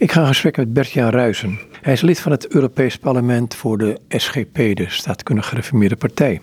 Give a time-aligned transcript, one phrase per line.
[0.00, 1.58] Ik ga in gesprek met Bert-Jan Ruijsen.
[1.80, 6.40] Hij is lid van het Europees Parlement voor de SGP, de Staatkundig Gereformeerde Partij.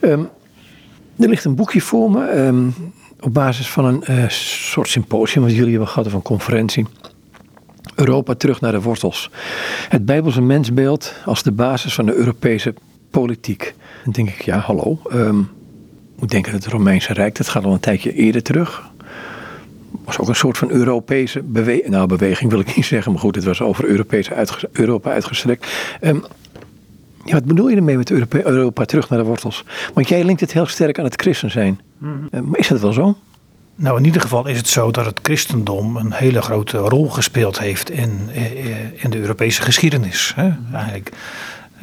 [0.00, 0.20] Ehm,
[1.18, 2.68] er ligt een boekje voor me ehm,
[3.20, 6.86] op basis van een uh, soort symposium wat jullie hebben gehad of een conferentie.
[7.94, 9.30] Europa terug naar de wortels.
[9.88, 12.74] Het Bijbelse mensbeeld als de basis van de Europese
[13.10, 13.74] politiek.
[14.04, 15.00] Dan denk ik, ja, hallo.
[15.12, 15.48] Um,
[16.18, 18.90] moet denken dat het Romeinse Rijk, dat gaat al een tijdje eerder terug
[20.06, 21.88] was ook een soort van Europese beweging.
[21.88, 25.66] Nou, beweging wil ik niet zeggen, maar goed, het was over Europese Europa uitgestrekt.
[26.00, 26.24] Um,
[27.24, 29.64] ja, wat bedoel je ermee met Europa, Europa, terug naar de wortels?
[29.94, 31.80] Want jij linkt het heel sterk aan het christen zijn.
[31.98, 33.16] Mm maar is dat wel zo?
[33.74, 37.58] Nou, in ieder geval is het zo dat het christendom een hele grote rol gespeeld
[37.58, 40.32] heeft in, eh, in de Europese geschiedenis.
[40.36, 40.50] Hè?
[40.72, 41.12] Eigenlijk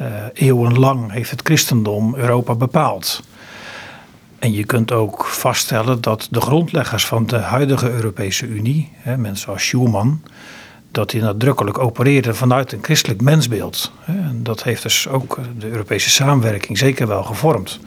[0.00, 3.22] uh, eeuwenlang heeft het christendom Europa bepaald.
[4.44, 9.52] En je kunt ook vaststellen dat de grondleggers van de huidige Europese Unie, hè, mensen
[9.52, 10.22] als Schuman,
[10.90, 13.92] dat die nadrukkelijk opereerden vanuit een christelijk mensbeeld.
[14.04, 17.80] En dat heeft dus ook de Europese samenwerking zeker wel gevormd.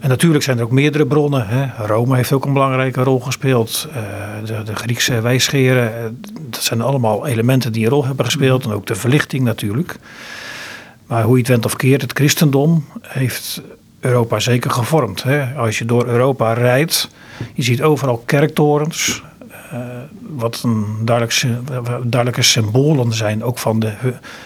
[0.00, 1.46] En natuurlijk zijn er ook meerdere bronnen.
[1.48, 1.86] Hè.
[1.86, 3.88] Rome heeft ook een belangrijke rol gespeeld.
[3.92, 4.02] Eh,
[4.44, 6.04] de, de, Griekse wijsgeren, eh,
[6.50, 8.64] dat zijn allemaal elementen die een rol hebben gespeeld.
[8.64, 9.96] En ook de verlichting natuurlijk.
[11.06, 13.62] Maar hoe je het went of keert, het christendom heeft
[14.02, 15.22] Europa zeker gevormd.
[15.22, 15.54] Hè?
[15.54, 17.08] Als je door Europa rijdt,
[17.54, 19.22] je ziet overal kerktorens.
[19.72, 19.78] Uh,
[20.20, 20.84] wat een
[22.04, 23.92] duidelijke, symbolen zijn, ook van de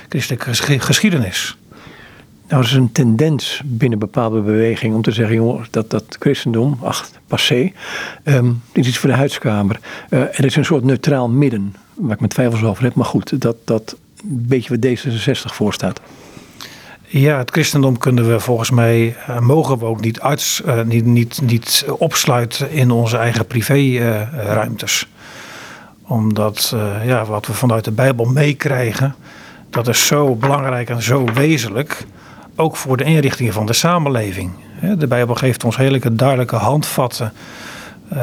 [0.08, 1.56] christelijke geschiedenis.
[2.48, 6.78] Nou, er is een tendens binnen bepaalde bewegingen om te zeggen, joh, dat dat christendom,
[6.82, 7.72] ach, passé,
[8.24, 9.80] um, is iets voor de huidskamer.
[10.10, 13.40] Uh, er is een soort neutraal midden, waar ik mijn twijfels over heb, maar goed,
[13.40, 16.00] dat, dat een beetje wat D66 voorstaat.
[17.08, 21.04] Ja, het christendom kunnen we volgens mij, uh, mogen we ook niet, uits, uh, niet,
[21.04, 25.08] niet, niet opsluiten in onze eigen privéruimtes.
[26.02, 29.14] Omdat uh, ja, wat we vanuit de Bijbel meekrijgen,
[29.70, 32.04] dat is zo belangrijk en zo wezenlijk.
[32.56, 34.50] Ook voor de inrichtingen van de samenleving.
[34.98, 37.32] De Bijbel geeft ons hele duidelijke handvatten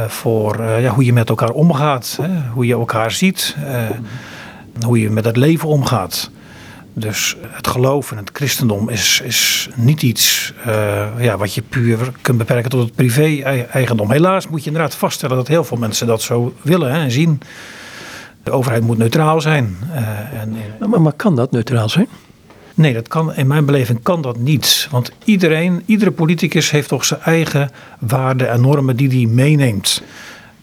[0.07, 2.19] voor ja, hoe je met elkaar omgaat.
[2.53, 3.55] Hoe je elkaar ziet.
[4.85, 6.31] Hoe je met het leven omgaat.
[6.93, 12.11] Dus het geloof en het christendom is, is niet iets uh, ja, wat je puur
[12.21, 14.11] kunt beperken tot het privé-eigendom.
[14.11, 17.41] Helaas moet je inderdaad vaststellen dat heel veel mensen dat zo willen hè, en zien.
[18.43, 19.77] De overheid moet neutraal zijn.
[19.91, 20.55] Uh, en,
[20.89, 22.07] maar, maar kan dat neutraal zijn?
[22.75, 24.87] Nee, dat kan, in mijn beleving kan dat niet.
[24.91, 30.01] Want iedereen, iedere politicus heeft toch zijn eigen waarden en normen die hij meeneemt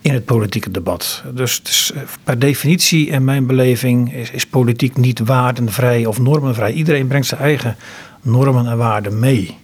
[0.01, 1.23] in het politieke debat.
[1.35, 1.93] Dus, dus
[2.25, 6.73] per definitie, in mijn beleving, is, is, politiek niet waardenvrij of normenvrij.
[6.73, 7.77] Iedereen brengt zijn eigen
[8.23, 9.57] normen en waarden mee.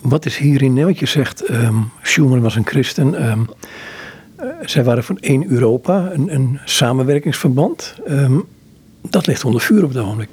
[0.00, 3.30] Wat is hierin, wat je zegt, um, Schuman was een christen.
[3.30, 3.48] Um,
[4.64, 7.94] zij waren van één Europa, een, een samenwerkingsverband.
[8.08, 8.44] Um,
[9.02, 10.28] dat ligt onder vuur op het ogenblik.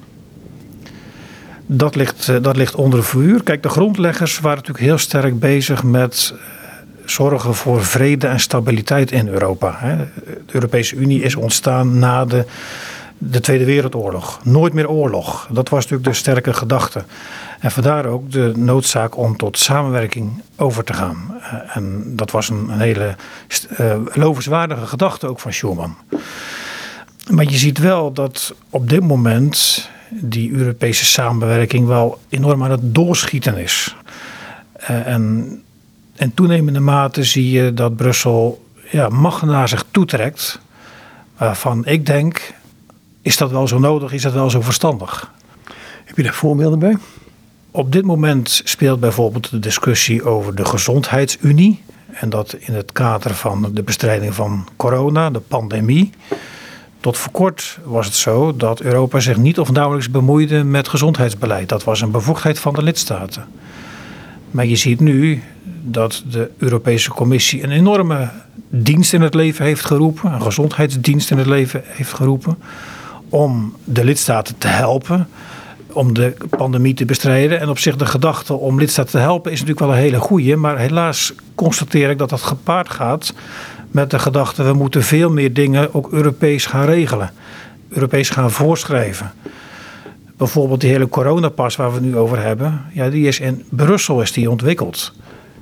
[1.66, 3.42] Dat ligt, eh, dat ligt onder vuur.
[3.42, 6.34] Kijk, de grondleggers waren natuurlijk heel sterk bezig met
[7.10, 9.78] zorgen voor vrede en stabiliteit in Europa.
[10.24, 12.44] De Europese Unie is ontstaan na de,
[13.18, 14.40] de Tweede Wereldoorlog.
[14.44, 15.48] Nooit meer oorlog.
[15.50, 17.04] Dat was natuurlijk de sterke gedachte.
[17.60, 21.34] En vandaar ook de noodzaak om tot samenwerking over te gaan.
[21.40, 23.16] Eh, en dat was een, hele
[23.80, 25.96] uh, lovenswaardige gedachte ook van Schuman.
[27.30, 32.94] Maar je ziet wel dat op dit moment die Europese samenwerking wel enorm aan het
[32.94, 33.96] doorschieten is.
[34.80, 35.62] Uh, en
[36.18, 40.60] in toenemende mate zie je dat Brussel ja, macht naar zich toetrekt.
[41.36, 42.54] Waarvan ik denk,
[43.22, 45.32] is dat wel zo nodig, is dat wel zo verstandig?
[46.04, 46.96] Heb je daar voorbeelden bij?
[47.70, 51.82] Op dit moment speelt bijvoorbeeld de discussie over de gezondheidsunie.
[52.12, 56.10] En dat in het kader van de bestrijding van corona, de pandemie.
[57.00, 61.68] Tot voor kort was het zo dat Europa zich niet of nauwelijks bemoeide met gezondheidsbeleid.
[61.68, 63.44] Dat was een bevoegdheid van de lidstaten.
[64.50, 65.42] Maar je ziet nu
[65.82, 68.28] dat de Europese Commissie een enorme
[68.68, 72.58] dienst in het leven heeft geroepen, een gezondheidsdienst in het leven heeft geroepen,
[73.28, 75.28] om de lidstaten te helpen
[75.92, 77.60] om de pandemie te bestrijden.
[77.60, 80.56] En op zich de gedachte om lidstaten te helpen is natuurlijk wel een hele goede.
[80.56, 83.34] Maar helaas constateer ik dat dat gepaard gaat
[83.90, 84.62] met de gedachte...
[84.62, 87.30] we moeten veel meer dingen ook Europees gaan regelen.
[87.88, 89.32] Europees gaan voorschrijven.
[90.38, 92.84] Bijvoorbeeld die hele coronapas waar we het nu over hebben.
[92.92, 95.12] Ja, die is in Brussel is die ontwikkeld.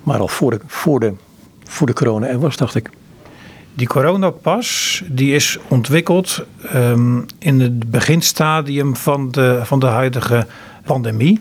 [0.02, 1.12] Maar al voor de, voor de,
[1.64, 2.90] voor de corona er was, dacht ik.
[3.74, 6.44] Die coronapas die is ontwikkeld
[6.74, 10.46] um, in het beginstadium van de, van de huidige
[10.84, 11.40] pandemie.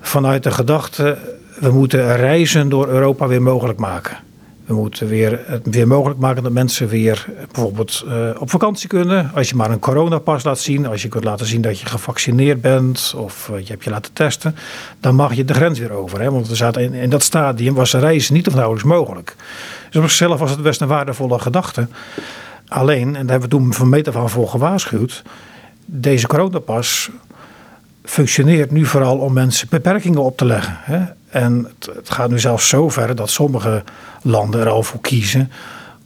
[0.00, 1.18] Vanuit de gedachte,
[1.60, 4.16] we moeten reizen door Europa weer mogelijk maken.
[4.72, 9.30] We moeten weer, het weer mogelijk maken dat mensen weer bijvoorbeeld uh, op vakantie kunnen.
[9.34, 12.60] Als je maar een coronapas laat zien, als je kunt laten zien dat je gevaccineerd
[12.60, 14.56] bent of uh, je hebt je laten testen,
[15.00, 16.20] dan mag je de grens weer over.
[16.20, 16.30] Hè?
[16.30, 19.36] Want we zaten in, dat stadium was reizen niet of nauwelijks mogelijk.
[19.90, 21.86] Dus op zichzelf was het best een waardevolle gedachte.
[22.68, 25.22] Alleen, en daar hebben we toen van meet af aan voor gewaarschuwd,
[25.84, 27.10] deze coronapas
[28.04, 30.76] functioneert nu vooral om mensen beperkingen op te leggen.
[30.80, 31.00] Hè?
[31.32, 33.82] En het, het, gaat nu zelfs zo ver dat sommige
[34.22, 35.50] landen er al voor kiezen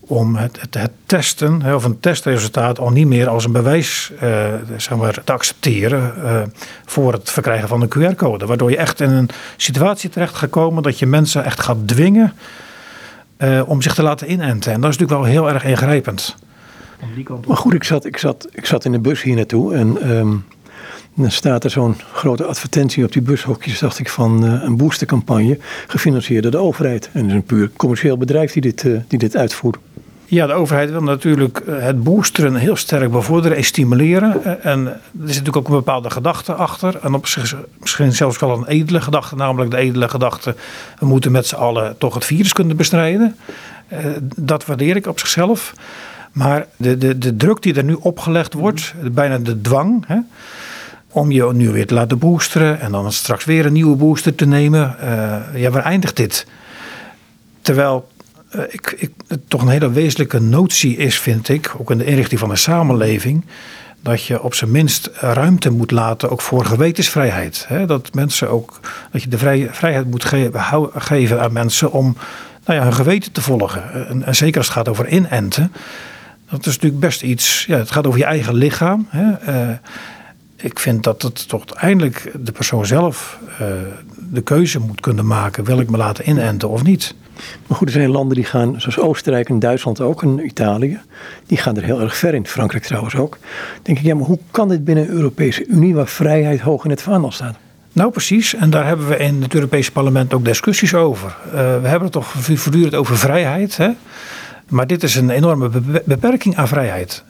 [0.00, 4.54] om het, het, het testen of een testresultaat al niet meer als een bewijs uh,
[4.76, 6.42] zeg maar, te accepteren uh,
[6.84, 8.46] voor het verkrijgen van een QR-code.
[8.46, 12.32] Waardoor je echt in een situatie terecht gaat komen dat je mensen echt gaat dwingen
[13.38, 14.72] uh, om zich te laten inenten.
[14.72, 16.36] En dat is natuurlijk wel heel erg ingrijpend.
[17.46, 20.44] Maar goed, ik zat, ik, zat, ik zat in de bus hier naartoe en um,
[21.16, 25.58] dan staat er zo'n grote advertentie op die bushokjes, dacht ik, van uh, een boostercampagne,
[25.86, 27.10] gefinancierd door de overheid.
[27.12, 29.76] En het is een puur commercieel bedrijf die dit, uh, die dit uitvoert.
[30.28, 34.62] Ja, de overheid wil natuurlijk het boosteren heel sterk bevorderen en stimuleren.
[34.62, 36.98] En er is natuurlijk ook een bepaalde gedachte achter.
[37.02, 40.54] En op zich misschien zelfs wel een edele gedachte, namelijk de edele gedachte:
[40.98, 43.36] we moeten met z'n allen toch het virus kunnen bestrijden.
[44.36, 45.72] Dat waardeer ik op zichzelf.
[46.32, 50.18] Maar de, de, de druk die er nu opgelegd wordt, bijna de dwang, hè,
[51.16, 54.46] om je nu weer te laten boosteren en dan straks weer een nieuwe booster te
[54.46, 54.96] nemen.
[55.02, 56.46] Uh, ja, waar eindigt dit?
[57.62, 58.08] Terwijl
[58.54, 62.04] uh, ik, ik, het toch een hele wezenlijke notie is, vind ik, ook in de
[62.04, 63.44] inrichting van de samenleving,
[64.00, 67.68] dat je op zijn minst ruimte moet laten ook voor gewetensvrijheid.
[67.86, 68.80] Dat mensen ook,
[69.12, 70.24] dat je de vrij, vrijheid moet
[70.94, 72.16] geven, aan mensen om
[72.64, 74.08] nou ja, hun geweten te volgen.
[74.08, 75.72] En, en zeker als het gaat over inenten.
[76.50, 79.06] Dat is natuurlijk best iets, ja, het gaat over je eigen lichaam.
[79.10, 79.54] Hè.
[79.68, 79.76] Uh,
[80.56, 83.66] ik vind dat het toch eindelijk de persoon zelf uh,
[84.30, 87.14] de keuze moet kunnen maken: wil ik me laten inenten of niet?
[87.66, 91.00] Maar goed, er zijn landen die gaan, zoals Oostenrijk en Duitsland ook en Italië,
[91.46, 92.46] die gaan er heel erg ver in.
[92.46, 93.38] Frankrijk trouwens ook.
[93.82, 96.90] Denk ik, ja, maar hoe kan dit binnen de Europese Unie waar vrijheid hoog in
[96.90, 97.56] het vaandel staat?
[97.92, 98.54] Nou, precies.
[98.54, 101.36] En daar hebben we in het Europese parlement ook discussies over.
[101.46, 103.76] Uh, we hebben het toch voortdurend over vrijheid.
[103.76, 103.90] Hè?
[104.68, 105.70] Maar dit is een enorme
[106.04, 107.24] beperking aan vrijheid.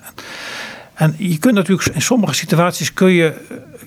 [0.96, 3.34] En je kunt natuurlijk in sommige situaties kun je,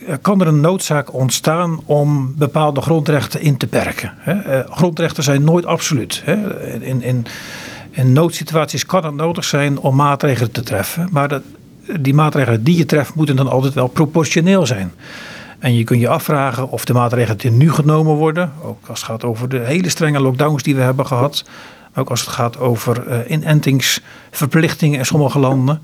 [0.07, 4.13] eh, kan er een noodzaak ontstaan om bepaalde grondrechten in te perken.
[4.25, 6.23] Eh, grondrechten zijn nooit absoluut.
[6.81, 7.25] In, in,
[7.91, 11.09] in noodsituaties kan het nodig zijn om maatregelen te treffen.
[11.11, 11.41] Maar dat,
[11.99, 14.91] die maatregelen die je treft moeten dan altijd wel proportioneel zijn.
[15.59, 19.09] En je kunt je afvragen of de maatregelen die nu genomen worden, ook als het
[19.09, 21.45] gaat over de hele strenge lockdowns die we hebben gehad,
[21.95, 25.81] ook als het gaat over uh, inentingsverplichtingen in sommige landen.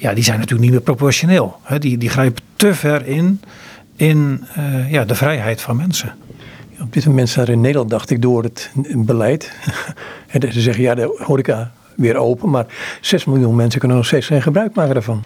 [0.00, 1.56] Ja, die zijn natuurlijk niet meer proportioneel.
[1.62, 1.78] Hè.
[1.78, 3.40] Die, die grijpen te ver in,
[3.96, 6.14] in uh, ja, de vrijheid van mensen.
[6.80, 9.52] Op dit moment staat er in Nederland, dacht ik, door het beleid.
[10.52, 12.66] Ze zeggen ja, de horeca weer open, maar
[13.00, 15.24] 6 miljoen mensen kunnen nog steeds geen gebruik maken daarvan.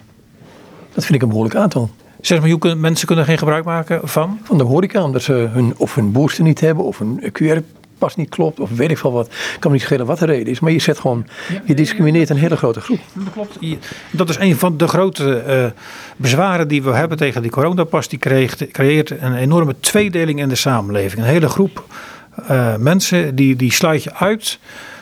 [0.93, 1.89] Dat vind ik een behoorlijk aantal.
[2.21, 4.39] 6 miljoen mensen kunnen geen gebruik maken van?
[4.43, 7.61] Van de horeca, omdat ze hun, of hun booster niet hebben of een QR
[7.97, 9.29] pas niet klopt of weet ik veel wat.
[9.59, 10.59] kan me niet schelen wat de reden is.
[10.59, 11.27] Maar je zet gewoon,
[11.65, 12.99] je discrimineert een hele grote groep.
[13.13, 13.59] Dat klopt.
[14.11, 15.81] Dat is een van de grote uh,
[16.17, 18.07] bezwaren die we hebben tegen die coronapas.
[18.07, 21.21] Die creëert, creëert een enorme tweedeling in de samenleving.
[21.21, 21.85] Een hele groep
[22.51, 24.59] uh, mensen die, die sluit je uit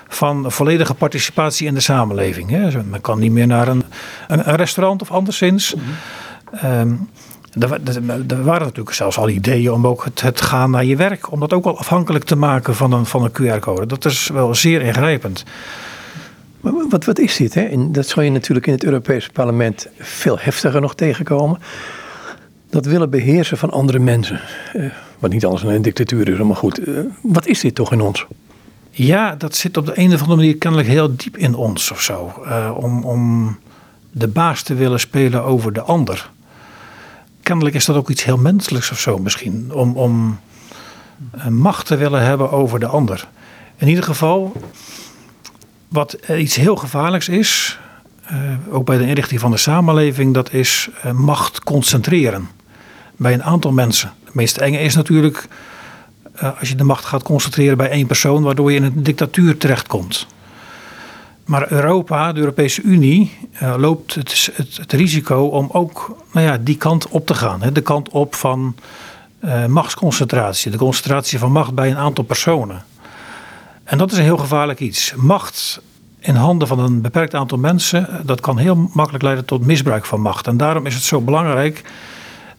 [0.08, 2.50] van volledige participatie in de samenleving.
[2.50, 2.84] Hè.
[2.84, 3.84] Men kan niet meer naar een,
[4.28, 5.76] een, een restaurant of anderszins.
[5.76, 5.82] Mm
[6.52, 6.80] -hmm.
[6.80, 7.10] um,
[7.60, 11.40] er, waren natuurlijk zelfs al ideeën om ook het, het, gaan naar je werk, om
[11.40, 13.86] dat ook al afhankelijk te maken van een, van een QR-code.
[13.86, 15.44] Dat is wel zeer ingrijpend.
[16.60, 17.54] Maar wat, wat is dit?
[17.54, 17.62] Hè?
[17.62, 21.60] En dat zal je natuurlijk in het Europese parlement veel heftiger nog tegenkomen.
[22.70, 24.42] Dat willen beheersen van andere mensen.
[24.76, 26.88] Uh, wat niet anders dan een dictatuur is, maar goed.
[26.88, 28.26] Uh, wat is dit toch in ons?
[28.90, 32.02] Ja, dat zit op de een of andere manier kennelijk heel diep in ons of
[32.02, 32.34] zo.
[32.46, 33.58] Uh, om, om
[34.12, 36.32] de baas te willen spelen over de ander
[37.44, 39.72] kennelijk is dat ook iets heel menselijks of zo misschien.
[39.74, 40.40] Om, om
[41.50, 43.28] macht te willen hebben over de ander.
[43.78, 44.52] In ieder geval,
[45.88, 47.80] wat iets heel gevaarlijks is,
[48.32, 52.50] uh, ook bij de inrichting van de samenleving, dat is uh, macht concentreren
[53.16, 54.14] bij een aantal mensen.
[54.26, 55.48] Het meest enge is natuurlijk
[56.60, 60.28] als je de macht gaat concentreren bij één persoon, waardoor je in een dictatuur terechtkomt.
[61.46, 66.78] Maar Europa, de Europese Unie, uh, loopt het, het, risico om ook nou ja, die
[66.78, 67.62] kant op te gaan.
[67.62, 67.72] Hè?
[67.72, 68.76] De kant op van
[69.40, 72.84] uh, machtsconcentratie, de concentratie van macht bij een aantal personen.
[73.84, 75.14] En dat is een heel gevaarlijk iets.
[75.16, 75.82] Macht
[76.20, 80.06] in handen van een beperkt aantal mensen, eh, dat kan heel makkelijk leiden tot misbruik
[80.06, 80.48] van macht.
[80.48, 81.82] En daarom is het zo belangrijk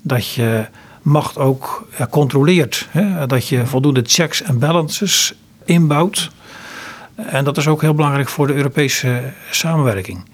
[0.01, 0.67] dat je
[1.03, 2.89] macht ook controleert.
[2.91, 3.27] Hè?
[3.27, 6.31] Dat je voldoende checks en balances inbouwt
[7.15, 10.25] En dat is ook heel belangrijk voor de Europese samenwerking.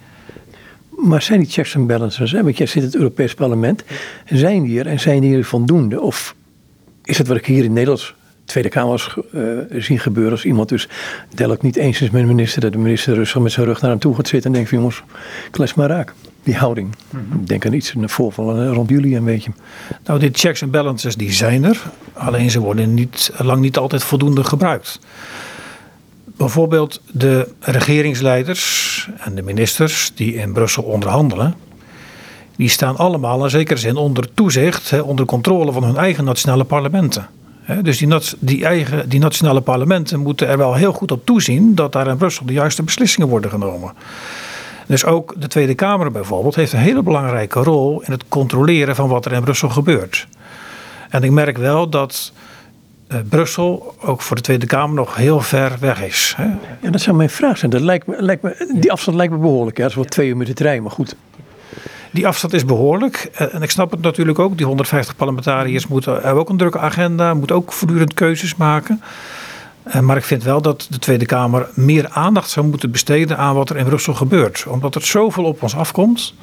[0.89, 2.43] Maar zijn die checks en balances, hè?
[2.43, 3.83] want jij zit in het Europees Parlement,
[4.25, 6.01] zijn die er en zijn die er voldoende?
[6.01, 6.35] Of
[7.03, 8.13] is het wat ik hier in Nederland
[8.45, 10.87] Tweede Kamer uh, zien gebeuren als iemand dus
[11.29, 13.89] duidelijk niet eens is met de minister, dat de minister rustig met zijn rug naar
[13.89, 15.03] hem toe gaat zitten en denkt van jongens,
[15.51, 16.13] kles maar raak.
[16.43, 16.95] Die houding.
[17.09, 17.39] Mhm.
[17.39, 19.51] Ik denk aan iets, een voorval rond jullie een beetje.
[20.05, 21.81] Nou, die checks en balances die zijn er,
[22.13, 24.99] alleen ze worden niet, lang niet altijd voldoende gebruikt.
[26.41, 31.55] Bijvoorbeeld de regeringsleiders en de ministers die in Brussel onderhandelen,
[32.55, 37.27] die staan allemaal in zekere zin onder toezicht, onder controle van hun eigen nationale parlementen.
[37.81, 41.91] Dus die, die, eigen, die nationale parlementen moeten er wel heel goed op toezien dat
[41.91, 43.93] daar in Brussel de juiste beslissingen worden genomen.
[44.87, 49.09] Dus ook de Tweede Kamer bijvoorbeeld heeft een hele belangrijke rol in het controleren van
[49.09, 50.27] wat er in Brussel gebeurt.
[51.09, 52.31] En ik merk wel dat
[53.29, 56.33] Brussel ook voor de Tweede Kamer nog heel ver weg is.
[56.37, 56.45] Hè?
[56.81, 57.71] Ja, dat zou mijn vraag zijn.
[57.71, 59.77] Dat lijkt me, lijkt me, die afstand lijkt me behoorlijk.
[59.77, 59.83] Ja.
[59.83, 61.15] Dat is wel twee uur met de trein, maar goed.
[62.11, 63.29] Die afstand is behoorlijk.
[63.33, 64.57] Eh, en ik snap het natuurlijk ook.
[64.57, 67.33] Die 150 parlementariërs moeten, hebben ook een drukke agenda.
[67.33, 69.01] Moeten ook voortdurend keuzes maken.
[69.83, 73.55] Eh, maar ik vind wel dat de Tweede Kamer meer aandacht zou moeten besteden aan
[73.55, 74.65] wat er in Brussel gebeurt.
[74.67, 76.33] Omdat er zoveel op ons afkomt.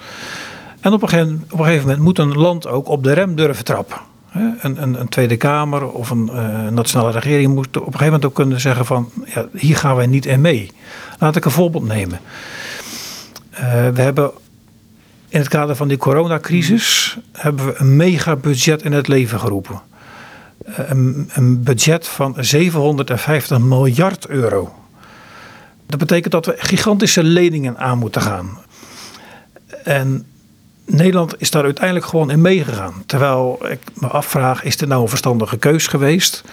[0.80, 3.34] En op een gegeven, op een gegeven moment moet een land ook op de rem
[3.34, 4.07] durven trappen.
[4.32, 8.24] Een, een, een, Tweede Kamer of een uh, nationale regering moet op een gegeven moment
[8.24, 10.70] ook kunnen zeggen van ja, hier gaan wij niet in mee.
[11.18, 12.20] Laat ik een voorbeeld nemen.
[13.94, 14.30] we hebben
[15.28, 19.80] in het kader van die coronacrisis hebben we een megabudget in het leven geroepen.
[20.64, 24.74] Eh, een, een budget van 750 miljard euro.
[25.86, 28.58] Dat betekent dat we gigantische leningen aan moeten gaan.
[29.84, 30.26] En
[30.88, 33.02] Nederland is daar uiteindelijk gewoon in meegegaan.
[33.06, 36.44] Terwijl ik me afvraag, is dit nou een verstandige keus geweest?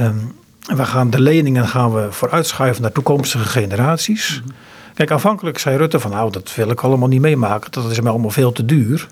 [0.00, 0.36] Um,
[0.76, 4.42] we gaan de leningen gaan we vooruitschuiven naar toekomstige generaties.
[4.44, 4.54] Mhm.
[4.94, 7.70] Kijk, aanvankelijk zei Rutte van nou, dat wil ik allemaal niet meemaken.
[7.70, 9.08] Dat is me allemaal veel te duur.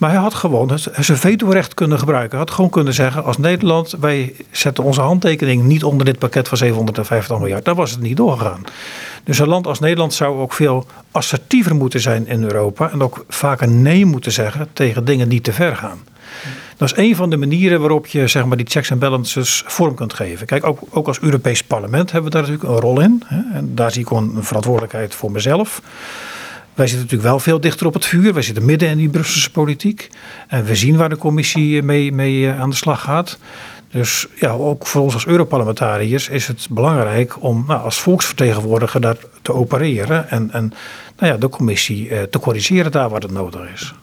[0.00, 2.30] Maar hij had gewoon zijn vetorecht kunnen gebruiken.
[2.30, 6.48] Hij had gewoon kunnen zeggen, als Nederland, wij zetten onze handtekening niet onder dit pakket
[6.48, 7.64] van 750 miljard.
[7.64, 8.64] Dan was het niet doorgegaan.
[9.24, 12.90] Dus een land als Nederland zou ook veel assertiever moeten zijn in Europa.
[12.90, 15.98] En ook vaker nee moeten zeggen tegen dingen die te ver gaan.
[16.76, 19.94] Dat is een van de manieren waarop je zeg maar, die checks en balances vorm
[19.94, 20.46] kunt geven.
[20.46, 23.22] Kijk, ook, ook als Europees parlement hebben we daar natuurlijk een rol in.
[23.26, 23.56] Hè?
[23.56, 25.82] En daar zie ik gewoon een verantwoordelijkheid voor mezelf.
[26.80, 28.32] Wij zitten natuurlijk wel veel dichter op het vuur.
[28.32, 30.08] Wij zitten midden in die Brusselse politiek.
[30.48, 33.38] En we zien waar de commissie mee, mee eh, aan de slag gaat.
[33.90, 39.16] Dus ja, ook voor ons als Europarlementariërs is het belangrijk om nou, als volksvertegenwoordiger daar
[39.42, 40.30] te opereren.
[40.30, 40.72] En, en
[41.18, 43.94] nou ja, de commissie eh, te corrigeren daar waar het nodig is.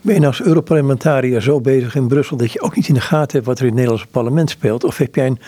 [0.00, 3.00] Ben je nou als Europarlementariër zo bezig in Brussel dat je ook niet in de
[3.00, 4.84] gaten hebt wat er in het Nederlandse parlement speelt?
[4.84, 5.38] Of heb jij een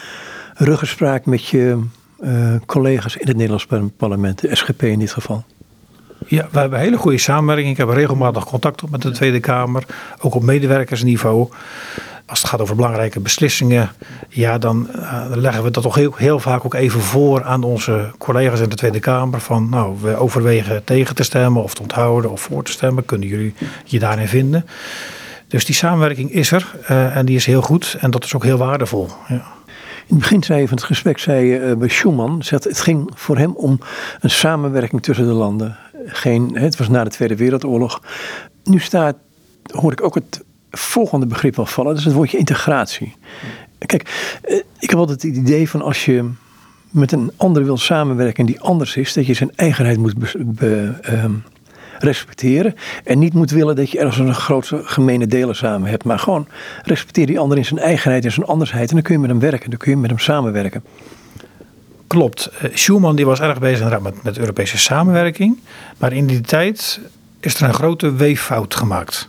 [0.55, 1.79] ruggespraak met je
[2.67, 5.45] collega's in het Nederlandse parlement, de SGP in dit geval?
[6.27, 7.71] Ja, we hebben een hele goede samenwerking.
[7.71, 9.85] Ik heb regelmatig contact op met de Tweede Kamer,
[10.21, 11.49] ook op medewerkersniveau
[12.29, 13.91] als het gaat over belangrijke beslissingen,
[14.29, 18.61] ja, dan, uh, leggen we dat toch heel, vaak ook even voor aan onze collega's
[18.61, 19.41] in de Tweede Kamer.
[19.41, 23.05] Van nou, we overwegen tegen te stemmen of te onthouden of voor te stemmen.
[23.05, 24.67] Kunnen jullie je daarin vinden?
[25.47, 28.45] Dus die samenwerking is er uh, en die is heel goed en dat is ook
[28.45, 29.09] heel waardevol.
[29.29, 29.43] Ja.
[30.07, 33.11] In het begin zei je van het gesprek, zei je uh, bij Schuman, het ging
[33.15, 33.81] voor hem om
[34.21, 35.77] een samenwerking tussen de landen.
[36.09, 38.03] Geen, het was na de Tweede Wereldoorlog.
[38.65, 39.17] Nu staat,
[39.63, 41.91] hoor ik ook het volgende begrip wel vallen.
[41.91, 43.15] Dat is het woordje integratie.
[43.79, 46.31] Kijk, eh, ik heb altijd het idee van als je
[46.91, 50.15] met een ander wil samenwerken die anders is, dat je zijn eigenheid moet
[51.01, 51.33] ehm,
[51.99, 52.75] respecteren.
[53.05, 56.05] En niet moet willen dat je ergens een grote gemene delen samen hebt.
[56.05, 56.49] Maar gewoon
[56.83, 58.89] respecteer die ander in zijn eigenheid en zijn andersheid.
[58.89, 60.83] En dan kun je met hem werken, dan kun je met hem samenwerken.
[62.09, 62.47] Klopt.
[62.47, 65.59] Eh, Schuman die was erg bezig met, met Europese samenwerking.
[65.97, 67.01] Maar in die tijd
[67.41, 69.29] is er een grote weeffout gemaakt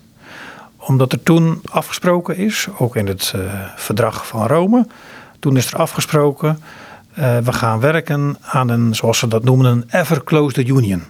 [0.90, 3.42] omdat er toen afgesproken is, ook in het uh,
[3.76, 4.88] verdrag van Rome,
[5.40, 6.60] toen is er afgesproken,
[7.20, 11.04] uh, we gaan werken aan een, zoals ze dat noemen, een ever closer union.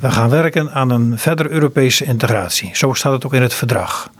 [0.00, 2.70] We gaan werken aan een verder Europese integratie.
[2.72, 4.10] Zo staat het ook in het verdrag.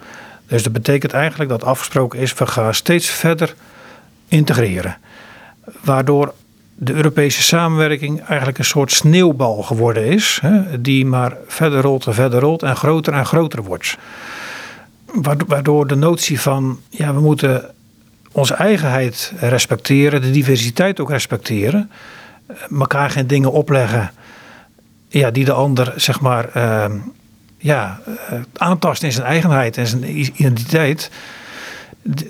[0.47, 3.55] Dus dat betekent eigenlijk dat afgesproken is, we gaan steeds verder
[4.29, 4.97] integreren.
[5.81, 6.35] Waardoor
[6.83, 12.15] de Europese samenwerking eigenlijk een soort sneeuwbal geworden is, hè, die maar verder rolt en
[12.15, 13.97] verder rolt en groter en groter wordt
[15.47, 17.65] waardoor de notie van ja, we moeten
[18.33, 21.91] onze eigenheid respecteren, de diversiteit ook respecteren,
[22.71, 24.11] elkaar geen dingen opleggen
[25.09, 26.85] ja, die de ander zeg maar uh,
[27.59, 31.11] ja, uh, aantast in zijn eigenheid en zijn identiteit,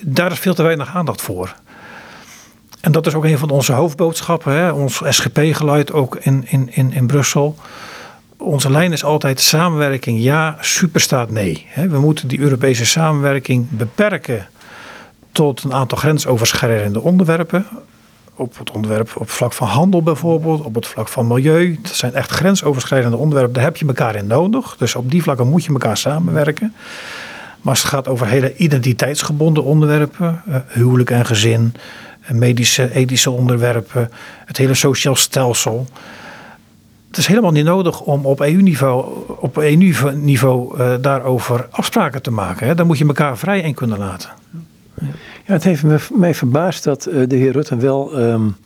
[0.03, 1.55] daar is veel te weinig aandacht voor.
[2.81, 6.93] En dat is ook een van onze hoofdboodschappen, hè, ons SGP-geluid ook in, in, in,
[6.93, 7.57] in Brussel.
[8.37, 11.67] Onze lijn is altijd samenwerking ja, superstaat nee.
[11.75, 14.49] We moeten die Europese samenwerking beperken
[15.33, 17.67] tot een aantal grensoverschrijdende onderwerpen.
[18.35, 21.79] Op het onderwerp op het vlak van handel bijvoorbeeld, op het vlak van milieu.
[21.83, 23.55] Dat zijn echt grensoverschrijdende onderwerpen.
[23.55, 24.77] Daar heb je elkaar in nodig.
[24.77, 26.75] Dus op die vlakken moet je elkaar samenwerken.
[27.61, 31.75] Maar als het gaat over hele identiteitsgebonden onderwerpen, eh, huwelijk en gezin,
[32.35, 34.11] medische, ethische onderwerpen,
[34.45, 35.87] het hele sociaal stelsel.
[37.09, 39.05] Het is helemaal niet nodig om op EU-niveau
[39.39, 42.67] op EU-niveau uh, daarover afspraken te maken.
[42.67, 42.75] Hè.
[42.75, 44.31] Daar moet je elkaar vrij in kunnen laten.
[45.47, 48.57] Ja, het heeft me, mij verbaasd dat uh, de heer Rutten wel um,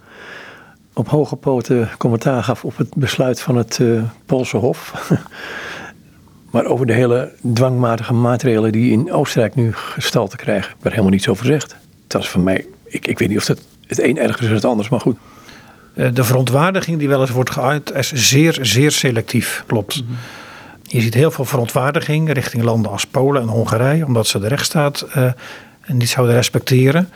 [0.93, 5.11] op hoge poten commentaar gaf op het besluit van het uh, Poolse Hof.
[6.53, 11.29] maar over de hele dwangmatige maatregelen die in Oostenrijk nu gestalte krijgen, werd helemaal niets
[11.29, 11.77] over gezegd.
[12.07, 14.55] Dat is voor mij, ik, ik weet niet of het het een erger is dan
[14.55, 15.17] het anders, maar goed.
[15.95, 20.01] Uh, de verontwaardiging die wel eens wordt geuit is zeer, zeer selectief, klopt.
[20.01, 20.17] Mm -hmm.
[20.83, 25.07] Je ziet heel veel verontwaardiging richting landen als Polen en Hongarije, omdat ze de rechtsstaat
[25.17, 25.33] uh,
[25.87, 27.09] niet zouden respecteren.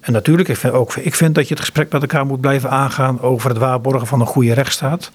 [0.00, 2.70] En natuurlijk, ik vind, ook, ik vind dat je het gesprek met elkaar moet blijven
[2.70, 5.10] aangaan over het waarborgen van een goede rechtsstaat.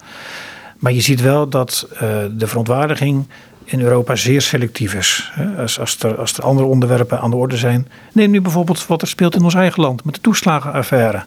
[0.78, 2.00] Maar je ziet wel dat uh,
[2.32, 3.28] de verontwaardiging
[3.66, 5.32] in Europa zeer selectief is.
[5.58, 7.88] Als, als, er, als er andere onderwerpen aan de orde zijn.
[8.12, 11.24] Neem nu bijvoorbeeld wat er speelt in ons eigen land met de toeslagenaffaire.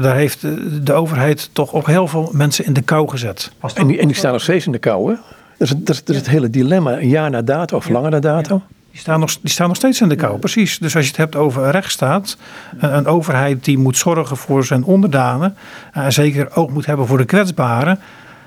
[0.00, 3.52] Daar heeft de, de overheid toch ook heel veel mensen in de kou gezet.
[3.74, 5.16] En die, en die staan nog steeds in de kou, hè?
[5.58, 6.92] Dat is, dat is, dat is het hele dilemma.
[6.92, 7.92] Een jaar na dato of ja.
[7.92, 8.54] langer na dato.
[8.54, 8.74] Ja.
[8.90, 10.78] Die staan, nog, die staan nog steeds in de kou, precies.
[10.78, 12.36] Dus als je het hebt over een rechtsstaat,
[12.78, 15.56] een, een overheid die moet zorgen voor zijn onderdanen,
[15.92, 18.00] en zeker ook moet hebben voor de kwetsbaren,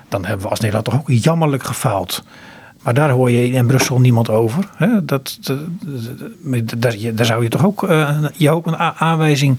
[0.08, 2.24] dan hebben we als Nederland toch ook jammerlijk gefaald.
[2.82, 4.68] Maar daar hoor je in Brussel niemand over.
[4.76, 5.04] Hè?
[5.04, 9.56] Dat, dat, dat, daar, daar, zou je toch ook, uh, je ook een aanwijzing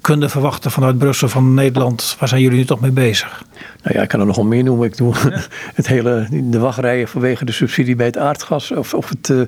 [0.00, 2.16] kunnen verwachten vanuit Brussel, van Nederland.
[2.18, 3.44] Waar zijn jullie nu toch mee bezig?
[3.82, 4.86] Nou ja, ik kan er nogal meer noemen.
[4.86, 5.42] Ik doe ja.
[5.74, 8.70] het hele, de wachtrijen vanwege de subsidie bij het aardgas.
[8.70, 9.42] Of, of het uh,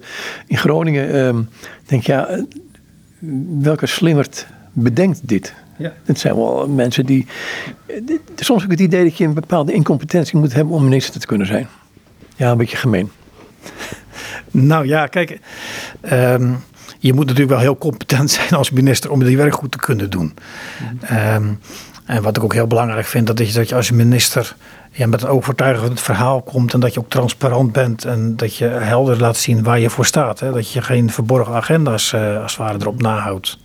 [0.47, 1.15] in Groningen.
[1.15, 1.43] Uh,
[1.87, 2.45] denk ja,
[3.61, 5.55] welke slimmerd bedenkt dit?
[5.77, 5.93] Ja.
[6.05, 7.27] Het zijn wel mensen die.
[8.37, 11.27] Soms heb ik het idee dat je een bepaalde incompetentie moet hebben om minister te
[11.27, 11.69] kunnen zijn.
[12.35, 13.11] Ja, een beetje gemeen.
[14.51, 15.39] Nou ja, kijk.
[16.13, 16.65] Um,
[16.99, 20.11] je moet natuurlijk wel heel competent zijn als minister om die werk goed te kunnen
[20.11, 20.35] doen.
[21.13, 21.61] Um,
[22.05, 24.57] en wat ik ook heel belangrijk vind, dat je, dat je als minister
[24.91, 28.65] ja, met een overtuigend verhaal komt en dat je ook transparant bent en dat je
[28.65, 30.41] helder laat zien waar je voor staat.
[30.41, 30.53] Hè?
[30.53, 33.59] Dat je geen verborgen agenda's uh, als het ware erop nahoudt.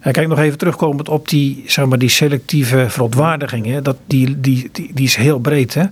[0.00, 3.66] En kijk nog even terugkomend op die, zeg maar, die selectieve verontwaardiging.
[3.66, 3.82] Hè?
[3.82, 5.74] Dat, die, die, die, die is heel breed.
[5.74, 5.84] Hè?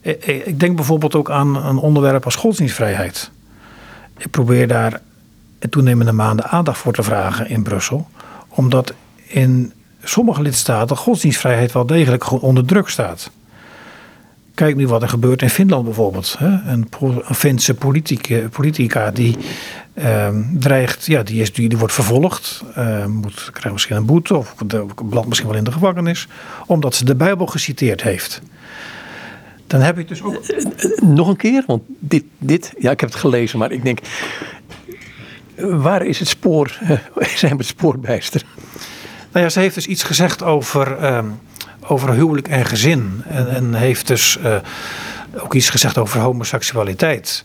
[0.00, 3.30] Ik denk bijvoorbeeld ook aan een onderwerp als godsdienstvrijheid.
[4.16, 5.00] Ik probeer daar
[5.70, 8.08] toenemende maanden aandacht voor te vragen in Brussel.
[8.48, 8.94] Omdat
[9.26, 13.30] in sommige lidstaten godsdienstvrijheid wel degelijk onder druk staat.
[14.54, 16.36] Kijk nu wat er gebeurt in Finland bijvoorbeeld.
[16.40, 16.88] Een,
[17.22, 17.74] Finse
[18.50, 19.36] politica, die
[19.94, 24.54] um, dreigt, ja, die, is, die, wordt vervolgd, uh, moet, krijgt misschien een boete of
[25.04, 26.28] belandt misschien wel in de gevangenis,
[26.66, 28.40] omdat ze de Bijbel geciteerd heeft.
[29.68, 30.40] Dan heb ik dus ook.
[31.00, 33.98] Nog een keer, want dit, dit, ja, ik heb het gelezen, maar ik denk,
[35.56, 36.78] waar is het spoor?
[37.34, 38.42] Zijn we het spoorbijster?
[39.32, 41.40] Nou ja, ze heeft dus iets gezegd over, um,
[41.86, 43.22] over huwelijk en gezin.
[43.26, 44.56] En, en heeft dus uh,
[45.36, 47.44] ook iets gezegd over homoseksualiteit.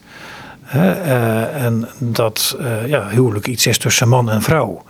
[0.75, 4.83] Uh, en dat uh, ja, huwelijk iets is tussen man en vrouw.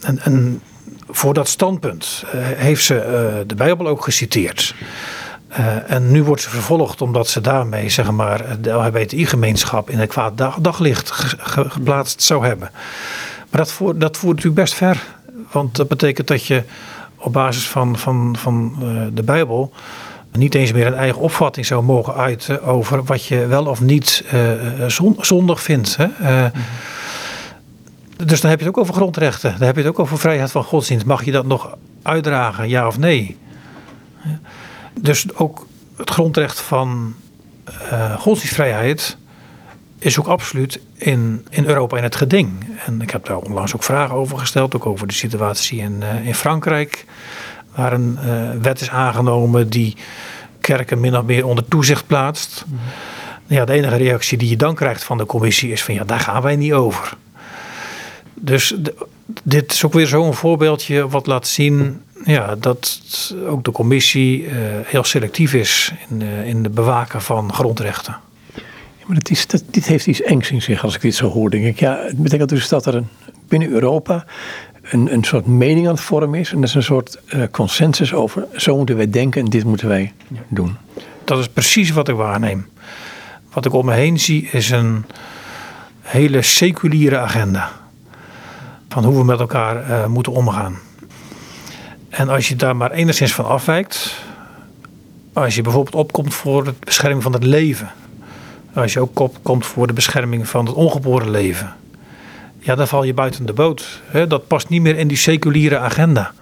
[0.00, 0.62] En, en
[1.08, 4.74] voor dat standpunt heeft ze de Bijbel ook geciteerd.
[5.58, 10.08] Uh, en nu wordt ze vervolgd omdat ze daarmee zeg maar, de LHBTI-gemeenschap in een
[10.08, 12.70] kwaad dag, daglicht ge, ge, geplaatst zou hebben.
[13.50, 15.02] Maar dat, voert, dat voert natuurlijk best ver.
[15.50, 16.62] Want dat betekent dat je
[17.16, 19.72] op basis van, van, van uh, de Bijbel
[20.32, 24.24] niet eens meer een eigen opvatting zou mogen uiten over wat je wel of niet
[24.34, 25.96] uh, zondig vindt.
[25.96, 26.08] Hè?
[28.24, 29.54] Dus dan heb je het ook over grondrechten.
[29.58, 31.06] Dan heb je het ook over vrijheid van godsdienst.
[31.06, 33.36] Mag je dat nog uitdragen, ja of nee?
[35.00, 37.14] Dus ook het grondrecht van
[37.92, 39.16] uh, godsdienstvrijheid
[39.98, 42.78] is ook absoluut in, in Europa in het geding.
[42.86, 46.26] En ik heb daar onlangs ook vragen over gesteld, ook over de situatie in, uh,
[46.26, 47.04] in Frankrijk,
[47.74, 49.96] waar een uh, wet is aangenomen die
[50.60, 52.64] kerken min of meer onder toezicht plaatst.
[52.66, 52.78] Mm.
[53.46, 56.20] Ja, de enige reactie die je dan krijgt van de commissie is van ja, daar
[56.20, 57.16] gaan wij niet over.
[58.34, 58.94] Dus de,
[59.42, 63.00] dit is ook weer zo'n voorbeeldje wat laat zien ja, dat
[63.46, 64.52] ook de commissie uh,
[64.84, 68.16] heel selectief is in, uh, in de bewaken van grondrechten.
[68.96, 71.30] Ja, maar dat is, dat, dit heeft iets engs in zich als ik dit zo
[71.30, 71.50] hoor.
[71.50, 71.78] Denk ik.
[71.78, 73.08] Ja, het betekent dus dat er een,
[73.48, 74.24] binnen Europa
[74.82, 76.52] een, een soort mening aan het vormen is.
[76.52, 79.88] En dat is een soort uh, consensus over, zo moeten wij denken en dit moeten
[79.88, 80.12] wij
[80.48, 80.76] doen.
[81.24, 82.66] Dat is precies wat ik waarneem.
[83.52, 85.04] Wat ik om me heen zie is een
[86.00, 87.70] hele seculiere agenda.
[88.88, 90.78] Van hoe we met elkaar moeten omgaan.
[92.16, 94.14] En als je daar maar enigszins van afwijkt,
[95.32, 97.92] als je bijvoorbeeld opkomt voor de bescherming van het leven,
[98.74, 101.74] als je ook opkomt voor de bescherming van het ongeboren leven,
[102.58, 104.02] ja, dan val je buiten de boot.
[104.28, 106.32] Dat past niet meer in die seculiere agenda.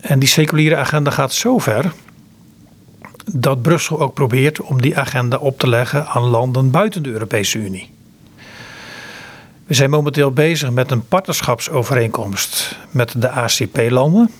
[0.00, 1.92] En die seculiere agenda gaat zo ver
[3.34, 7.58] dat Brussel ook probeert om die agenda op te leggen aan landen buiten de Europese
[7.58, 7.90] Unie.
[9.70, 14.30] We zijn momenteel bezig met een partnerschapsovereenkomst met de ACP-landen.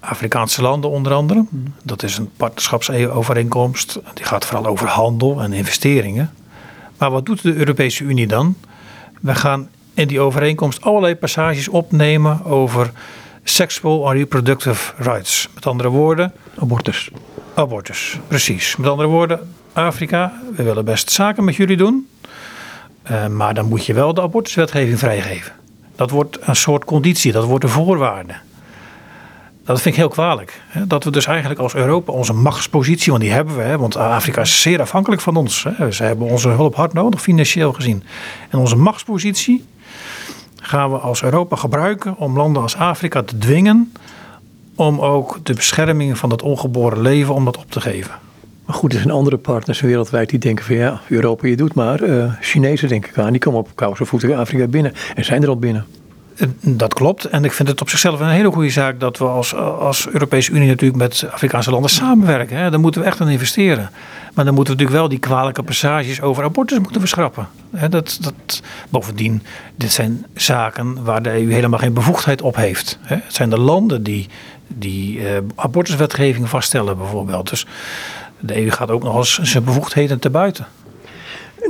[0.00, 1.44] Afrikaanse landen onder andere.
[1.82, 4.00] Dat is een partnerschapsovereenkomst.
[4.14, 6.30] Die gaat vooral over handel en investeringen.
[6.98, 8.56] Maar wat doet de Europese Unie dan?
[9.20, 12.90] We gaan in die overeenkomst allerlei passages opnemen over
[13.44, 15.48] sexual and reproductive rights.
[15.54, 16.32] Met andere woorden.
[16.58, 17.10] Abortus.
[17.54, 18.76] Abortus, precies.
[18.76, 22.08] Met andere woorden, Afrika, we willen best zaken met jullie doen.
[23.10, 25.52] Uh, maar dan moet je wel de abortuswetgeving vrijgeven.
[25.96, 28.34] Dat wordt een soort conditie, dat wordt een voorwaarde.
[29.64, 30.62] Dat vind ik heel kwalijk.
[30.66, 30.86] Hè?
[30.86, 33.78] Dat we dus eigenlijk als Europa onze machtspositie, want die hebben we, hè?
[33.78, 35.66] want Afrika is zeer afhankelijk van ons.
[35.68, 35.92] Hè?
[35.92, 38.02] Ze hebben onze hulp hard nodig, financieel gezien.
[38.50, 39.64] En onze machtspositie
[40.60, 43.92] gaan we als Europa gebruiken om landen als Afrika te dwingen
[44.74, 48.14] om ook de bescherming van het ongeboren leven om dat op te geven.
[48.66, 52.02] Maar goed, er zijn andere partners wereldwijd die denken van ja, Europa je doet maar.
[52.02, 55.48] Uh, Chinezen denk ik aan, die komen op koude voeten Afrika binnen en zijn er
[55.48, 55.86] al binnen.
[56.60, 57.24] Dat klopt.
[57.24, 60.52] En ik vind het op zichzelf een hele goede zaak dat we als, als Europese
[60.52, 62.56] Unie natuurlijk met Afrikaanse landen samenwerken.
[62.56, 62.70] Hè.
[62.70, 63.90] Daar moeten we echt aan investeren.
[64.34, 67.48] Maar dan moeten we natuurlijk wel die kwalijke passages over abortus moeten verschrappen.
[67.90, 69.42] Dat, dat, bovendien,
[69.76, 72.98] dit zijn zaken waar de EU helemaal geen bevoegdheid op heeft.
[73.02, 74.26] Het zijn de landen die,
[74.66, 77.48] die uh, abortuswetgeving vaststellen bijvoorbeeld.
[77.48, 77.66] Dus
[78.40, 80.66] de EU gaat ook nog eens zijn bevoegdheden te buiten.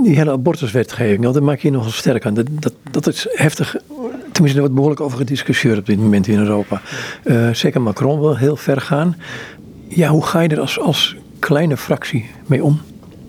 [0.03, 2.35] Die hele abortuswetgeving, daar maak je nogal sterk aan.
[2.35, 3.77] Dat, dat, dat is heftig
[4.37, 6.81] Tenminste, er wordt behoorlijk over gediscussieerd op dit moment in Europa.
[7.25, 9.17] Uh, zeker Macron wil heel ver gaan.
[9.89, 12.81] Ja, hoe ga je er als, als kleine fractie mee om?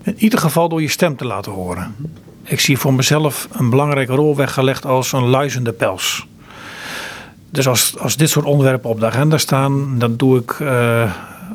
[0.02, 1.94] In ieder geval door je stem te laten horen.
[2.44, 6.26] Ik zie voor mezelf een belangrijke rol weggelegd als een luizende pels.
[7.50, 11.12] Dus als, als dit soort onderwerpen op de agenda staan, dan doe ik uh,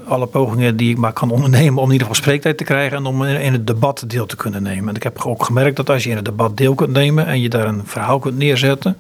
[0.08, 3.06] alle pogingen die ik maar kan ondernemen om in ieder geval spreektijd te krijgen en
[3.06, 4.90] om in het debat deel te kunnen nemen.
[4.90, 7.42] En ik heb ook gemerkt dat als je in het debat deel kunt nemen en
[7.42, 8.98] je daar een verhaal kunt neerzetten,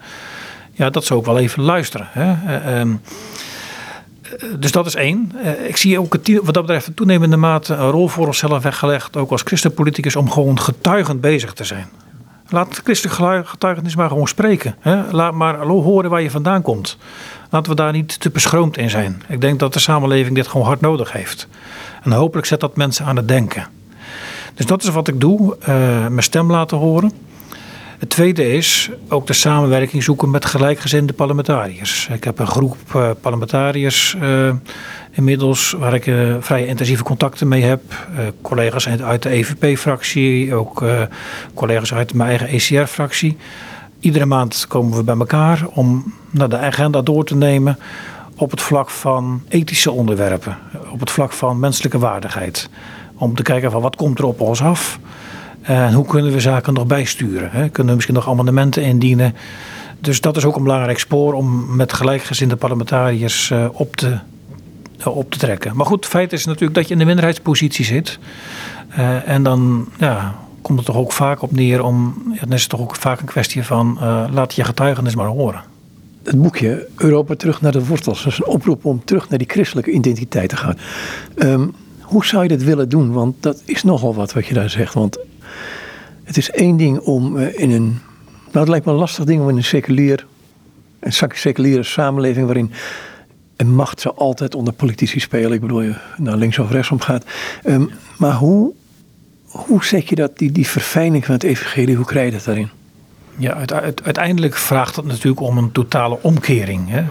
[0.71, 2.07] ja, dat zou ook wel even luisteren.
[2.11, 2.57] Hè.
[2.57, 2.95] Eh, ehm,
[4.59, 5.31] dus dat is één.
[5.43, 9.17] Eh, ik zie ook wat dat betreft in toenemende mate een rol voor onszelf weggelegd,
[9.17, 11.87] ook als christenpoliticus, om gewoon getuigend bezig te zijn.
[12.49, 14.75] Laat het christelijk getuigenis maar gewoon spreken.
[14.79, 15.11] Hè.
[15.11, 16.97] Laat maar horen waar je vandaan komt.
[17.49, 19.21] Laten we daar niet te beschroomd in zijn.
[19.27, 21.47] Ik denk dat de samenleving dit gewoon hard nodig heeft.
[22.03, 23.67] En hopelijk zet dat mensen aan het denken.
[24.53, 25.57] Dus dat is wat ik doe.
[25.59, 25.67] Uh,
[26.07, 27.11] mijn stem laten horen.
[28.03, 32.07] Het tweede is ook de samenwerking zoeken met gelijkgezinde parlementariërs.
[32.13, 34.53] Ik heb een groep uh, parlementariërs uh,
[35.11, 37.81] inmiddels waar ik uh, vrij intensieve contacten mee heb.
[38.41, 40.83] collega's uit de EVP-fractie, ook
[41.53, 43.37] collega's uit mijn eigen ECR-fractie.
[43.99, 47.79] Iedere maand komen we bij elkaar om nou, de agenda door te nemen
[48.37, 50.57] op het vlak van ethische onderwerpen,
[50.91, 52.69] op het vlak van menselijke waardigheid.
[53.15, 54.99] Om te kijken van wat komt er op ons af
[55.63, 57.49] en hoe kunnen we zaken nog bijsturen?
[57.51, 57.69] Hè?
[57.69, 59.35] Kunnen we misschien nog amendementen indienen?
[59.99, 64.17] Dus dat is ook een belangrijk spoor om met gelijkgezinde parlementariërs uh, op, te,
[64.99, 65.75] uh, op te trekken.
[65.75, 68.19] Maar goed, het feit is natuurlijk dat je in de minderheidspositie zit.
[68.97, 72.23] Uh, en dan ja, komt het toch ook vaak op neer om.
[72.33, 73.97] Ja, dan is het toch ook vaak een kwestie van
[74.31, 75.63] laat je getuigenis maar horen.
[76.23, 78.23] Het boekje Europa terug naar de wortels.
[78.23, 80.77] Dat is een oproep om terug naar die christelijke identiteit te gaan.
[81.35, 83.11] Um, hoe zou je dat willen doen?
[83.11, 84.93] Want dat is nogal wat wat je daar zegt.
[84.93, 85.17] Want
[86.23, 87.99] het is één ding om uh, in een.
[88.51, 90.25] Nou, het lijkt me een lastig ding om in een seculier.
[90.99, 92.71] Een seculiere samenleving waarin.
[93.55, 95.51] een macht zou altijd onder politici spelen.
[95.51, 97.25] Ik bedoel, je naar links of rechts omgaat.
[97.65, 98.73] Um, maar hoe,
[99.45, 102.69] hoe zet je dat, die, die verfijning van het evangelie, hoe krijg je dat daarin?
[103.37, 103.65] Ja,
[104.03, 106.89] uiteindelijk vraagt dat natuurlijk om een totale omkering.
[106.89, 107.03] Hè?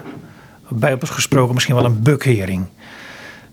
[0.68, 2.66] Bijbels gesproken misschien wel een bekering.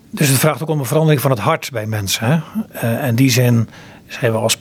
[0.09, 2.25] Dus het vraagt ook om een verandering van het hart bij mensen.
[2.25, 2.39] Hè?
[2.75, 3.69] Uh, en die zin
[4.09, 4.57] zijn we als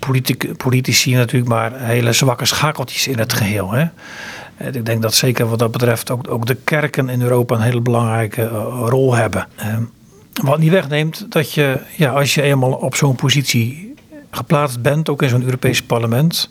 [0.56, 3.70] politici natuurlijk maar hele zwakke schakeltjes in het geheel.
[3.70, 3.86] Hè?
[4.56, 7.60] Eh, ik denk dat zeker wat dat betreft ook, ook de kerken in Europa een
[7.60, 8.50] hele belangrijke uh,
[8.84, 9.48] rol hebben.
[9.60, 9.76] Uh,
[10.42, 13.94] wat niet wegneemt dat je, ja, als je eenmaal op zo'n positie
[14.30, 16.50] geplaatst bent, ook in zo'n Europees parlement,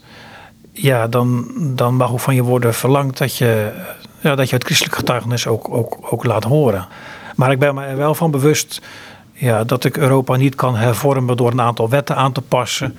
[0.71, 3.71] ja, dan, dan mag ook van je worden verlangd dat je
[4.19, 6.87] ja, dat je het christelijk getuigenis ook, ook, ook laat horen.
[7.35, 8.81] Maar ik ben me er wel van bewust
[9.37, 12.97] ja, dat ik Europa niet kan hervormen door een aantal wetten aan te passen.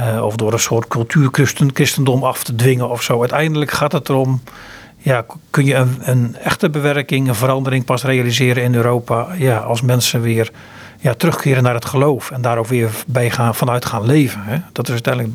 [0.00, 3.20] Uh, of door een soort cultuurchristendom af te dwingen of zo.
[3.20, 4.42] Uiteindelijk gaat het erom,
[4.96, 9.28] ja, kun je een, een, echte bewerking, een verandering pas realiseren in Europa.
[9.36, 10.50] Ja, als mensen weer
[10.98, 14.40] ja, terugkeren naar het geloof en daar ook weer bij gaan, vanuit gaan leven.
[14.44, 14.56] Hè.
[14.72, 15.34] Dat is uiteindelijk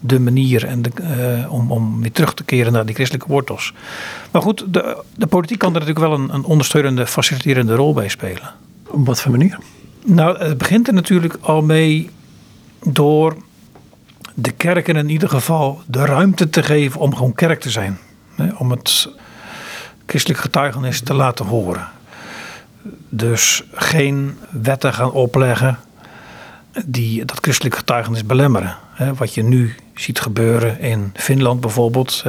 [0.00, 0.90] de manier en de,
[1.42, 3.74] uh, om, om weer terug te keren naar die christelijke wortels.
[4.30, 8.08] Maar goed, de, de politiek kan er natuurlijk wel een, een ondersteunende, faciliterende rol bij
[8.08, 8.50] spelen.
[8.92, 9.58] Op wat voor manier?
[10.04, 12.10] Nou, het begint er natuurlijk al mee
[12.82, 13.36] door
[14.34, 17.98] de kerken in ieder geval de ruimte te geven om gewoon kerk te zijn.
[18.58, 19.08] Om het
[20.06, 21.88] christelijk getuigenis te laten horen.
[23.08, 25.78] Dus geen wetten gaan opleggen
[26.86, 28.76] die dat christelijk getuigenis belemmeren.
[29.16, 32.24] Wat je nu ziet gebeuren in Finland bijvoorbeeld.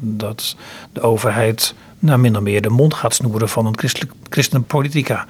[0.00, 0.56] Dat
[0.92, 5.26] de overheid naar minder meer de mond gaat snoeren van een christelijk, christenpolitica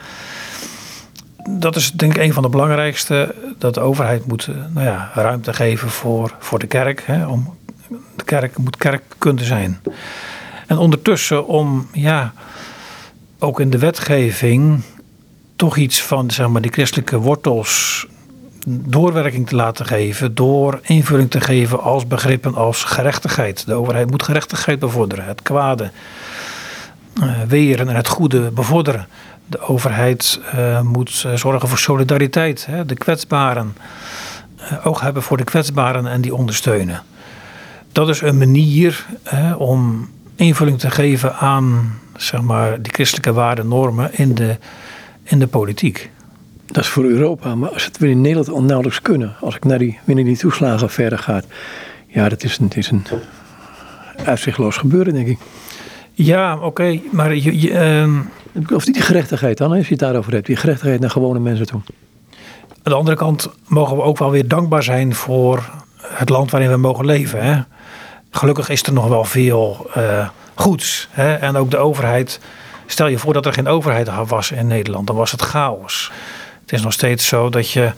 [1.51, 3.35] dat is denk ik een van de belangrijkste.
[3.59, 7.03] Dat de overheid moet eh, nou ja, ruimte geven voor, voor de kerk.
[7.07, 7.55] Hè, om,
[8.17, 9.81] de kerk moet kerk kunnen zijn.
[10.67, 12.33] En ondertussen om ja,
[13.39, 14.83] ook in de wetgeving
[15.57, 18.07] toch iets van zeg maar, die christelijke wortels
[18.67, 20.35] doorwerking te laten geven.
[20.35, 23.67] Door invulling te geven als begrippen als gerechtigheid.
[23.67, 25.25] De overheid moet gerechtigheid bevorderen.
[25.25, 25.91] Het kwade
[27.23, 29.07] uh, weren en het goede bevorderen.
[29.53, 33.77] De overheid uh, moet eh, zorgen voor solidariteit, hè, de kwetsbaren.
[34.61, 37.03] Uh, oog hebben voor de kwetsbaren en die ondersteunen.
[37.93, 39.07] Dat is een manier
[39.59, 44.57] om invulling te geven aan zeg maar, die christelijke waarden, normen in de,
[45.23, 46.11] in de politiek.
[46.67, 49.79] Dat is voor Europa, maar als het weer in Nederland onnauwelijks kunnen, als ik naar
[49.79, 51.47] die, wanneer die toeslagen verder gaat,
[52.07, 53.05] ja, dat is een, het is een
[54.25, 55.39] uitzichtloos gebeuren, denk ik.
[56.13, 58.19] Ja, oké, maar je, je, uh,
[58.75, 61.81] of die gerechtigheid dan, als je het daarover hebt, die gerechtigheid naar gewone mensen toe.
[62.83, 65.71] Aan de andere kant mogen we ook wel weer dankbaar zijn voor
[66.03, 67.43] het land waarin we mogen leven.
[67.45, 67.61] Hè?
[68.31, 71.09] Gelukkig is er nog wel veel uh, goeds.
[71.11, 71.35] Hè?
[71.35, 72.41] En ook de overheid.
[72.87, 76.13] Stel je voor dat er geen overheid was in Nederland, dan was het chaos.
[76.61, 77.93] Het is nog steeds zo dat je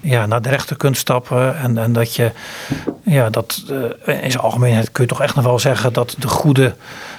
[0.00, 1.58] ja, naar de rechter kunt stappen.
[1.58, 2.32] En, en dat je,
[3.02, 6.28] ja, dat uh, in zijn algemeenheid kun je toch echt nog wel zeggen dat de
[6.28, 6.74] goede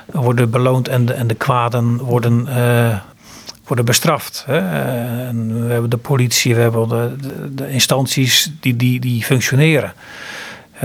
[0.05, 2.97] worden beloond en de, en de kwaden worden, uh,
[3.67, 4.43] worden bestraft.
[4.47, 4.57] Hè?
[5.27, 9.93] En we hebben de politie, we hebben de, de, de instanties die, die, die functioneren.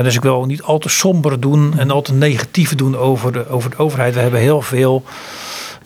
[0.02, 3.48] dus ik wil niet al te somber doen en al te negatief doen over de,
[3.48, 4.14] over de overheid.
[4.14, 5.04] We hebben heel veel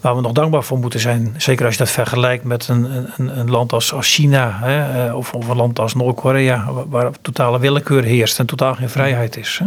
[0.03, 1.35] waar we nog dankbaar voor moeten zijn.
[1.37, 5.17] Zeker als je dat vergelijkt met een, een, een land als, als China hè, eh,
[5.17, 9.61] of, of een land als Noord-Korea, waar, totale willekeur heerst en totaal geen vrijheid is.
[9.63, 9.67] Hè.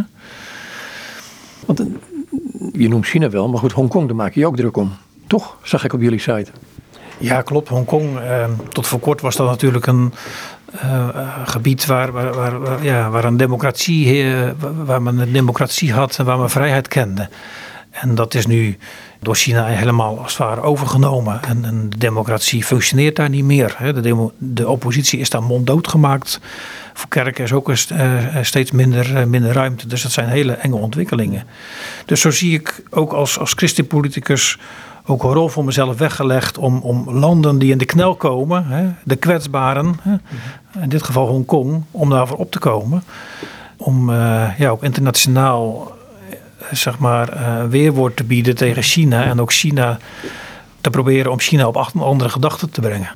[1.66, 1.86] Want eh,
[2.72, 4.96] je noemt China wel, maar goed, Hongkong, daar maak je je ook druk om.
[5.26, 6.50] Toch, zag ik op jullie site.
[7.18, 7.68] Ja, klopt.
[7.68, 10.12] Hongkong, eh, tot voor kort was dat natuurlijk een
[10.84, 11.08] uh,
[11.44, 14.50] gebied waar, waar, waar, ja, waar een democratie, uh,
[14.84, 17.28] waar men een democratie had en waar men vrijheid kende.
[17.90, 18.78] En dat is nu
[19.20, 21.42] door China helemaal als het ware overgenomen.
[21.42, 23.76] En, de democratie functioneert daar niet meer.
[23.94, 26.40] De, de, oppositie is daar monddood gemaakt.
[26.92, 27.76] Voor kerken is ook uh,
[28.42, 29.86] steeds minder, uh, minder ruimte.
[29.86, 31.44] Dus dat zijn hele enge ontwikkelingen.
[32.04, 34.58] Dus zo zie ik ook als, als christenpoliticus
[35.06, 38.88] ook een rol voor mezelf weggelegd om, om landen die in de knel komen, hè,
[39.04, 40.16] de kwetsbaren, hè,
[40.80, 43.04] in dit geval Hongkong, om daarvoor op te komen.
[43.76, 44.10] Om
[44.58, 45.95] ja, ook internationaal
[46.70, 49.24] zeg maar, uh, weerwoord te bieden tegen China.
[49.24, 49.98] En ook China
[50.80, 53.10] te proberen om China op andere gedachten te brengen.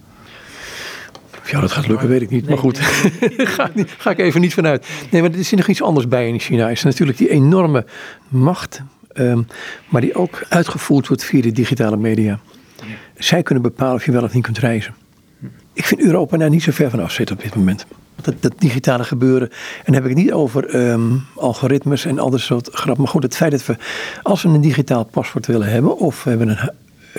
[1.51, 2.49] Ja, dat gaat lukken, weet ik niet.
[2.49, 2.79] Maar goed,
[3.57, 4.87] ga, ga, ik even niet vanuit.
[5.11, 6.69] Nee, maar er is nog iets anders bij in China.
[6.69, 7.85] is natuurlijk die enorme
[8.29, 8.83] macht,
[9.15, 9.47] um,
[9.89, 12.39] maar die ook uitgevoerd wordt via de digitale media.
[13.19, 14.95] Zij kunnen bepalen of je wel of niet kunt reizen.
[15.73, 17.87] Ik vind Europa daar niet zo ver van af zitten op dit moment.
[18.25, 19.51] Dat, dat digitale gebeuren.
[19.51, 23.03] En dan heb ik het niet over um, algoritmes en al dat soort grappen.
[23.03, 23.77] Maar goed, het feit dat we,
[24.23, 26.71] als we een digitaal paspoort willen hebben, of we hebben een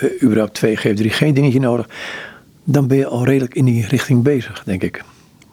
[0.02, 1.88] uh, überhaupt 2G of 3G dingetje nodig,
[2.64, 5.04] dan ben je al redelijk in die richting bezig, denk ik.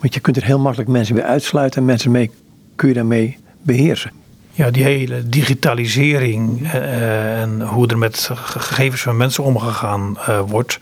[0.01, 2.31] Want je kunt er heel makkelijk mensen weer uitsluiten en mensen mee
[2.77, 4.11] kun je daarmee beheersen.
[4.53, 10.79] Ja, die hele digitalisering uh, en hoe er met gegevens van mensen omgegaan uh, wordt,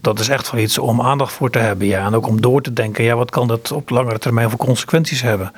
[0.00, 1.86] dat is echt wel iets om aandacht voor te hebben.
[1.86, 2.06] Ja.
[2.06, 5.22] En ook om door te denken, ja, wat kan dat op langere termijn voor consequenties
[5.22, 5.52] hebben?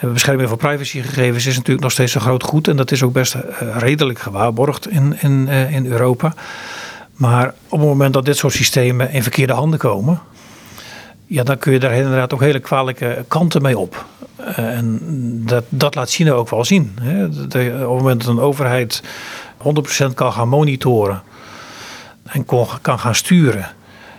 [0.00, 2.68] Bescherming van privacygegevens is natuurlijk nog steeds een groot goed.
[2.68, 6.34] En dat is ook best eh, redelijk gewaarborgd in, in, uh, in Europa.
[7.12, 10.20] Maar op het moment dat dit soort systemen in verkeerde handen komen.
[11.26, 14.04] Ja, dan kun je daar inderdaad ook hele kwalijke kanten mee op.
[14.36, 15.00] En
[15.46, 16.98] dat, dat laat China ook wel zien.
[17.24, 19.02] Op het moment dat een overheid
[20.10, 21.22] 100% kan gaan monitoren
[22.34, 22.44] en
[22.82, 23.66] kan gaan sturen.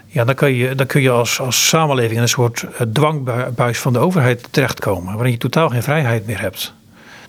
[0.07, 3.79] Ja, dan, kan je, dan kun je als, als samenleving in een soort eh, dwangbuis
[3.79, 5.13] van de overheid terechtkomen.
[5.13, 6.73] Waarin je totaal geen vrijheid meer hebt.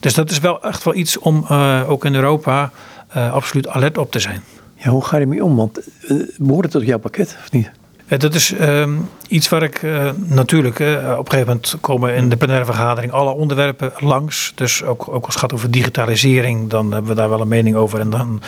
[0.01, 2.71] Dus dat is wel echt wel iets om uh, ook in Europa
[3.17, 4.43] uh, absoluut alert op te zijn.
[4.75, 5.57] Ja, hoe ga je ermee om?
[5.57, 7.71] Want uh, behoort het tot jouw pakket of niet?
[8.09, 12.29] Dat is um, iets waar ik uh, natuurlijk, uh, op een gegeven moment komen in
[12.29, 14.53] de plenaire vergadering alle onderwerpen langs.
[14.55, 17.77] Dus ook, ook als het gaat over digitalisering, dan hebben we daar wel een mening
[17.77, 18.01] over.
[18.01, 18.43] En dan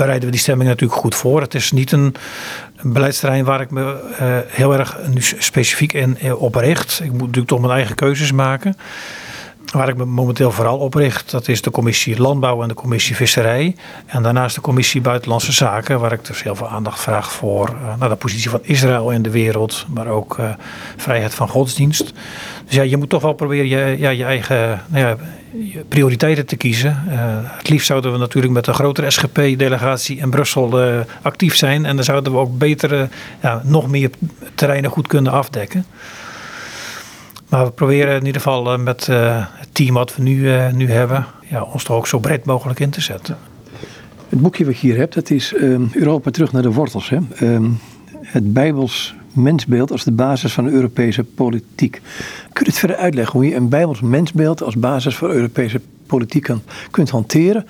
[0.00, 1.40] bereiden we die stemming natuurlijk goed voor.
[1.40, 2.14] Het is niet een,
[2.76, 4.98] een beleidsterrein waar ik me uh, heel erg
[5.38, 7.00] specifiek in op richt.
[7.02, 8.76] Ik moet natuurlijk toch mijn eigen keuzes maken.
[9.64, 13.16] Waar ik me momenteel vooral op richt, dat is de commissie Landbouw en de commissie
[13.16, 13.76] Visserij.
[14.06, 17.96] En daarnaast de commissie Buitenlandse Zaken, waar ik dus heel veel aandacht vraag voor uh,
[17.98, 20.50] nou, de positie van Israël in de wereld, maar ook uh,
[20.96, 22.12] vrijheid van godsdienst.
[22.66, 25.16] Dus ja, je moet toch wel proberen je, ja, je eigen nou ja,
[25.72, 27.02] je prioriteiten te kiezen.
[27.08, 31.86] Uh, het liefst zouden we natuurlijk met een grotere SGP-delegatie in Brussel actief zijn.
[31.86, 33.08] En dan zouden we ook betere,
[33.42, 34.10] ja, nog meer
[34.54, 35.84] terreinen goed kunnen afdekken.
[37.50, 40.90] Maar we proberen in ieder geval met uh, het team wat we nu, uh, nu
[40.90, 43.38] hebben, ja, ons toch ook zo breed mogelijk in te zetten.
[44.28, 47.08] Het boekje wat je hier hebt, dat is uh, Europa terug naar de wortels.
[47.08, 47.18] Hè?
[48.22, 52.00] het Bijbels mensbeeld als de basis van de Europese politiek.
[52.52, 56.48] Kun je het verder uitleggen hoe je een Bijbels mensbeeld als basis voor Europese politiek
[56.90, 57.66] kunt hanteren?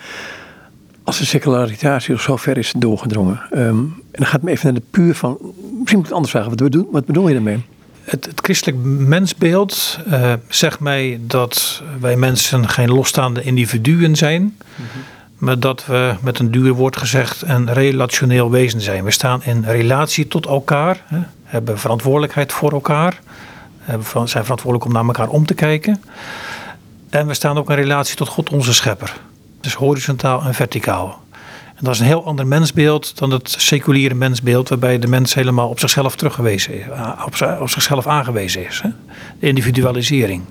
[1.04, 3.40] Als de secularisatie zo ver is doorgedrongen.
[3.52, 5.38] Um, en dan gaat me even naar de puur van.
[5.40, 6.48] Misschien moet ik het anders vragen.
[6.48, 7.64] Wat bedoel, wat bedoel je daarmee?
[8.10, 14.54] Het, het, christelijk mensbeeld uh, zegt mij dat wij mensen geen losstaande individuen zijn, mm
[14.74, 15.02] -hmm.
[15.36, 19.04] maar dat we met een duur woord gezegd een relationeel wezen zijn.
[19.04, 23.20] We staan in relatie tot elkaar, hè, hebben verantwoordelijkheid voor elkaar,
[24.24, 26.02] zijn verantwoordelijk om naar elkaar om te kijken.
[27.10, 29.16] En we staan ook in relatie tot God, onze schepper.
[29.60, 31.22] Dus horizontaal en verticaal.
[31.80, 35.80] Dat is een heel ander mensbeeld dan het seculiere mensbeeld, waarbij de mens helemaal op
[35.80, 36.84] zichzelf teruggewezen is,
[37.26, 38.80] op, op zichzelf aangewezen is.
[38.82, 38.88] Hè?
[39.38, 40.42] De individualisering.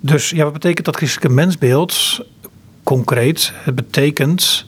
[0.00, 2.20] Dus ja, wat betekent dat christelijke mensbeeld
[2.82, 3.52] concreet?
[3.54, 4.66] Het betekent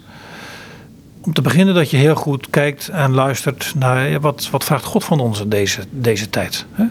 [1.21, 5.05] om te beginnen dat je heel goed kijkt en luistert naar wat, wat vraagt God
[5.05, 6.67] van ons in deze, deze tijd.
[6.73, 6.85] Hè?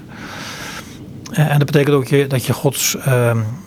[1.33, 3.03] En dat betekent ook dat je Gods, uh,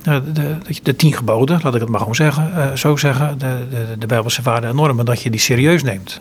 [0.02, 3.66] de, de, de, tien geboden, laat ik het maar gewoon zeggen, uh, zo zeggen, de,
[3.70, 6.20] de, de Bijbelse waarden en normen, dat je die serieus neemt.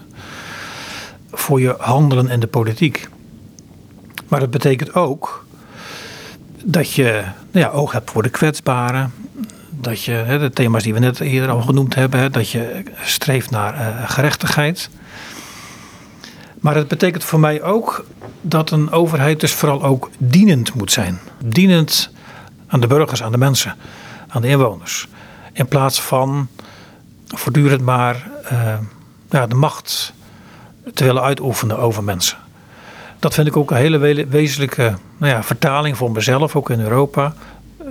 [1.31, 3.10] Voor je handelen in de politiek.
[4.27, 5.45] Maar dat betekent ook
[6.63, 9.13] dat je nou ja, oog hebt voor de kwetsbaren.
[9.69, 14.03] Dat je, de thema's die we net eerder al genoemd hebben, dat je streeft naar
[14.08, 14.89] gerechtigheid.
[16.65, 18.06] Maar het betekent voor mij ook
[18.41, 21.19] dat een overheid dus vooral ook dienend moet zijn.
[21.43, 22.10] Dienend
[22.67, 23.75] aan de burgers, aan de mensen,
[24.28, 25.08] aan de inwoners.
[25.54, 26.47] In plaats van
[27.28, 28.78] voortdurend maar uh,
[29.30, 30.13] ja, de macht
[30.93, 32.38] te willen uitoefenen over mensen.
[33.19, 37.34] Dat vind ik ook een hele wezenlijke nou ja, vertaling voor mezelf, ook in Europa.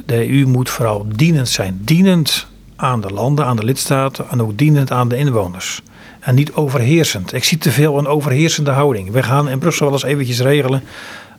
[0.07, 1.79] De EU moet vooral dienend zijn.
[1.81, 5.83] Dienend aan de landen, aan de lidstaten en ook dienend aan de inwoners
[6.25, 7.33] en niet overheersend.
[7.33, 9.11] Ik zie te veel een overheersende houding.
[9.11, 10.83] We gaan in Brussel wel eens eventjes regelen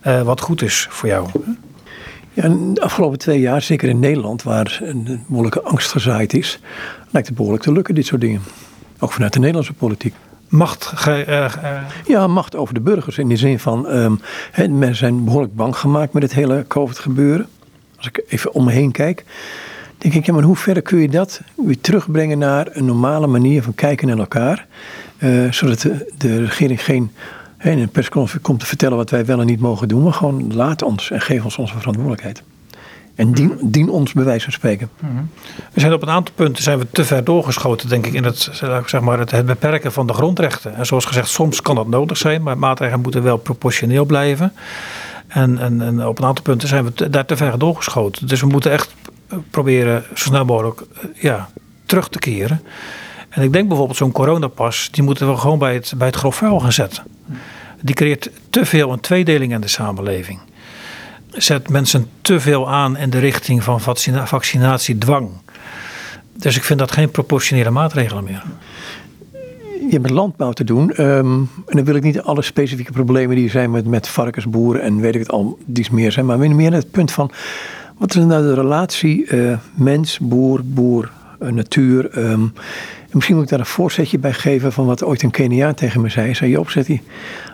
[0.06, 1.28] uh, wat goed is voor jou.
[2.32, 6.58] Ja, de afgelopen twee jaar, zeker in Nederland, waar een behoorlijke angst gezaaid is,
[7.10, 8.42] lijkt het behoorlijk te lukken, dit soort dingen.
[8.98, 10.14] Ook vanuit de Nederlandse politiek.
[10.48, 10.92] Macht?
[11.08, 11.52] Uh, uh...
[12.06, 13.18] Ja, macht over de burgers.
[13.18, 14.20] In de zin van, um,
[14.50, 17.48] he, mensen zijn behoorlijk bang gemaakt met het hele COVID-gebeuren.
[17.96, 19.24] Als ik even om me heen kijk
[20.10, 23.62] denk ik, ja, maar hoe ver kun je dat weer terugbrengen naar een normale manier
[23.62, 24.66] van kijken naar elkaar?
[25.18, 27.10] Uh, zodat de, de, regering geen
[27.56, 30.12] hè, in een persconferentie komt te vertellen wat wij wel en niet mogen doen, maar
[30.12, 32.42] gewoon laat ons en geef ons onze verantwoordelijkheid.
[33.14, 34.88] En dien, dien ons bij wijze van spreken.
[35.00, 35.30] Mm-hmm.
[35.72, 38.50] We zijn op een aantal punten zijn we te ver doorgeschoten, denk ik, in het,
[38.86, 40.74] zeg maar, het, het beperken van de grondrechten.
[40.74, 44.52] En zoals gezegd, soms kan dat nodig zijn, maar maatregelen moeten wel proportioneel blijven.
[45.26, 48.26] En, en, en, op een aantal punten zijn we te, daar te ver doorgeschoten.
[48.26, 48.94] Dus we moeten echt
[49.50, 51.48] proberen zo snel mogelijk eh, ja,
[51.86, 52.62] terug te keren.
[53.28, 56.36] En ik denk bijvoorbeeld zo'n coronapas, die moeten we gewoon bij het, bij het grof
[56.36, 57.02] vuil gaan zetten.
[57.80, 60.40] Die creëert te veel een tweedeling in de samenleving.
[61.30, 63.80] Zet mensen te veel aan in de richting van
[64.24, 65.30] vaccinatiedwang.
[66.32, 68.42] Dus ik vind dat geen proportionele maatregelen meer.
[69.62, 71.02] Je hebt met landbouw te doen.
[71.02, 74.82] Um, en dan wil ik niet alle specifieke problemen die er zijn met, met varkensboeren
[74.82, 76.26] en weet ik het al, die meer zijn.
[76.26, 77.30] Maar meer het punt van
[77.98, 81.10] wat is nou de relatie uh, mens, boer, boer,
[81.42, 82.18] uh, natuur?
[82.18, 82.52] Um,
[83.10, 86.08] misschien moet ik daar een voorzetje bij geven van wat ooit een Keniaan tegen me
[86.08, 86.34] zei.
[86.34, 87.02] Zei je opzet die,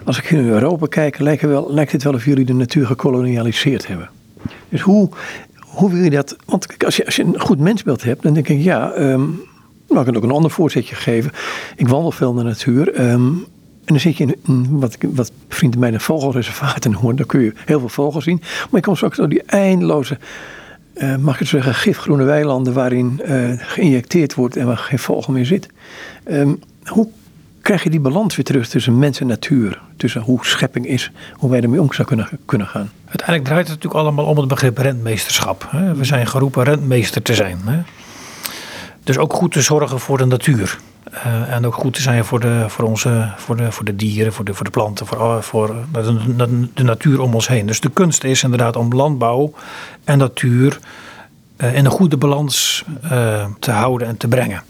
[0.05, 4.11] als ik in Europa kijk, lijkt, wel, het wel of jullie de natuur gekolonialiseerd hebben.
[4.69, 5.09] Dus hoe,
[5.59, 6.37] hoe wil je dat?
[6.47, 8.93] Want als je, als je een goed mensbeeld hebt, dan denk ik ja.
[8.99, 9.41] Um,
[9.89, 11.31] Nou, ik ook een ander voorzetje geven.
[11.77, 12.93] Ik wandel veel in de natuur.
[12.93, 13.33] ehm,
[13.85, 17.17] en dan zit je in een, wat, wat vrienden mij een vogelreservaat noemen.
[17.17, 18.39] Daar kun je heel veel vogels zien.
[18.41, 20.19] Maar je komt straks door die eindeloze,
[20.95, 25.33] eh, mag ik het zeggen, gifgroene weilanden waarin eh, geïnjecteerd wordt en waar geen vogel
[25.33, 25.69] meer zit.
[26.25, 26.55] Ehm,
[26.87, 27.09] hoe
[27.61, 29.81] krijg je die balans weer terug tussen mens en natuur?
[29.97, 32.91] Tussen hoe schepping is, hoe wij ermee om zou kunnen, kunnen gaan.
[33.05, 35.69] Uiteindelijk draait het natuurlijk allemaal om het begrip rentmeesterschap.
[35.71, 35.95] hè.
[35.95, 37.59] We zijn geroepen rentmeester te zijn.
[37.65, 37.79] hè.
[39.05, 40.79] Dus ook goed te zorgen voor de natuur.
[41.13, 44.33] Eh, en ook goed te zijn voor de, voor onze, voor de, voor de dieren,
[44.33, 47.67] voor de, voor de planten, voor, alle- voor de, de, de natuur om ons heen.
[47.67, 49.55] Dus de kunst is inderdaad om landbouw
[50.05, 50.79] en natuur
[51.57, 54.63] eh, in een goede balans eh, te houden en te brengen.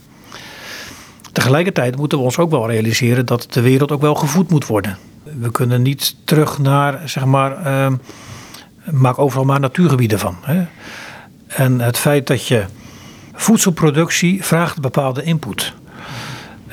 [1.31, 4.97] Tegelijkertijd moeten we ons ook wel realiseren dat de wereld ook wel gevoed moet worden.
[5.39, 7.57] We kunnen niet terug naar, zeg maar,
[8.91, 10.35] maak overal maar natuurgebieden van.
[10.41, 10.65] Hè?
[11.47, 12.65] En het feit dat je
[13.33, 15.73] voedselproductie vraagt bepaalde input.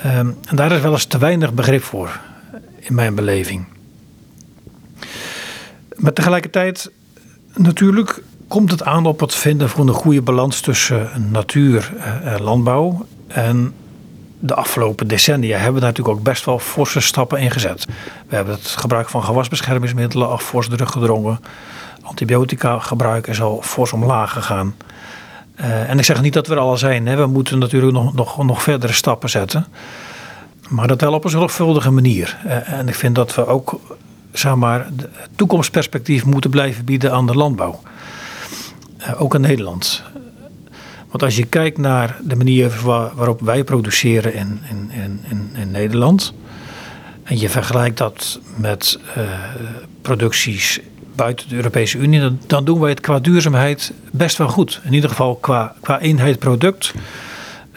[0.02, 2.20] Ehm, en daar is wel eens te weinig begrip voor,
[2.78, 3.64] in mijn beleving.
[5.96, 6.90] Maar tegelijkertijd,
[7.54, 12.42] natuurlijk komt het aan op het vinden van een goede balans tussen natuur eh, en
[12.42, 13.06] landbouw.
[13.26, 13.74] En
[14.38, 17.86] de afgelopen decennia hebben we daar natuurlijk ook best wel forse stappen in gezet.
[18.28, 21.40] We hebben het gebruik van gewasbeschermingsmiddelen al fors teruggedrongen.
[22.02, 24.74] Antibiotica gebruik is al fors omlaag gegaan.
[25.60, 27.06] Eh, en ik zeg niet dat we er al zijn.
[27.06, 27.16] Hè.
[27.16, 29.66] We moeten natuurlijk nog, nog, nog verdere stappen zetten.
[30.68, 32.38] Maar dat wel op een zorgvuldige manier.
[32.44, 33.80] Eh, en ik vind dat we ook
[34.32, 34.88] zeg maar,
[35.36, 37.80] toekomstperspectief moeten blijven bieden aan de landbouw.
[38.96, 40.02] Eh, ook in Nederland.
[41.08, 44.90] Want als je kijkt naar de manier wa- waarop wij produceren in, in,
[45.30, 46.34] in, in, Nederland.
[47.22, 48.98] En je vergelijkt dat met
[50.02, 50.80] producties
[51.14, 52.20] buiten de Europese Unie.
[52.20, 54.80] Dan, dan doen wij het qua duurzaamheid best wel goed.
[54.84, 56.92] In ieder geval qua, qua eenheid product.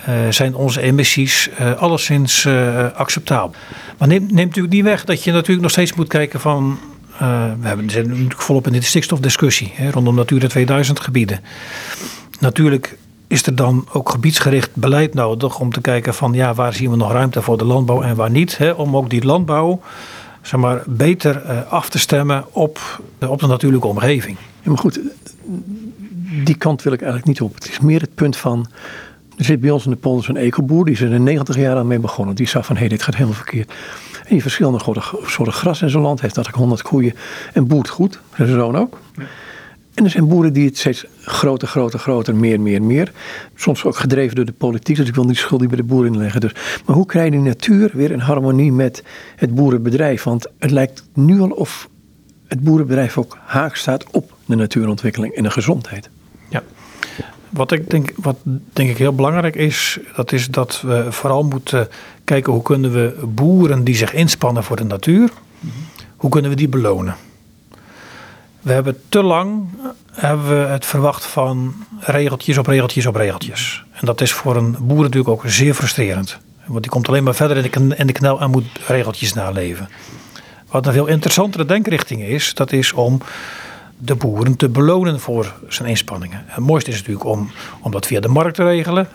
[0.05, 3.55] eh, zijn onze emissies eh, alleszins eh, acceptabel.
[3.97, 6.79] Maar neemt, neemt natuurlijk niet weg dat je natuurlijk nog steeds moet kijken van...
[7.17, 11.39] we hebben, zijn natuurlijk volop in de stikstofdiscussie hè, rondom Natura 2000 gebieden.
[12.39, 16.89] Natuurlijk is er dan ook gebiedsgericht beleid nodig om te kijken van ja, waar zien
[16.89, 18.57] we nog ruimte voor de landbouw en waar niet.
[18.57, 19.81] Hè, om ook die landbouw
[20.43, 24.37] zeg maar, beter eh, af te stemmen op, op de natuurlijke omgeving.
[24.61, 24.99] Ja, maar goed,
[26.43, 27.53] die kant wil ik eigenlijk niet op.
[27.55, 28.67] Het is meer het punt van.
[29.37, 31.87] Er zit bij ons in de polder zo'n ecoboer, die is er 90 jaar aan
[31.87, 32.35] mee begonnen.
[32.35, 33.73] Die zag van, hé, hey, dit gaat helemaal verkeerd.
[34.25, 37.15] En je verschillende soorten, soorten gras in zijn land heeft, dat ik 100 koeien
[37.53, 38.19] en boert goed.
[38.35, 38.99] Zijn zoon ook.
[39.93, 43.11] En er zijn boeren die het steeds groter, groter, groter, meer, meer, meer.
[43.55, 46.17] Soms ook gedreven door de politiek, dus ik wil niet schuld die bij de boeren
[46.17, 46.41] leggen.
[46.41, 46.53] Dus.
[46.85, 49.03] Maar hoe krijg je die natuur weer in harmonie met
[49.35, 50.23] het boerenbedrijf?
[50.23, 51.89] Want het lijkt nu al of
[52.47, 56.09] het boerenbedrijf ook haak staat op de natuurontwikkeling en de gezondheid.
[56.49, 56.63] Ja.
[57.49, 58.37] Wat ik denk, wat
[58.73, 61.87] denk ik heel belangrijk is, dat is dat we vooral moeten
[62.23, 65.31] kijken hoe kunnen we boeren die zich inspannen voor de natuur,
[66.15, 67.15] hoe kunnen we die belonen?
[68.63, 69.69] We hebben te lang
[70.11, 73.83] hebben we het verwacht van regeltjes op regeltjes op regeltjes.
[73.91, 76.37] En dat is voor een boer natuurlijk ook zeer frustrerend.
[76.65, 79.33] Want die komt alleen maar verder in de, kn- in de knel en moet regeltjes
[79.33, 79.89] naleven.
[80.67, 83.21] Wat een veel interessantere denkrichting is, dat is om
[84.05, 86.43] de boeren te belonen voor zijn inspanningen.
[86.45, 87.49] Het mooiste is natuurlijk om,
[87.81, 89.07] om dat via de markt te regelen.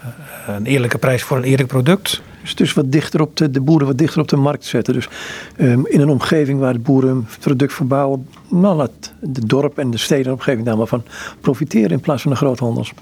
[0.46, 2.22] Een eerlijke prijs voor een eerlijk product.
[2.42, 4.94] Dus, dus wat dichter op de, de boeren wat dichter op de markt zetten.
[4.94, 5.08] Dus
[5.56, 9.90] ehm, in een omgeving waar de boeren een product verbouwen, nou laat de dorp en
[9.90, 11.04] de steden omgeving daar maar van
[11.40, 12.92] profiteren in plaats van de groothandels.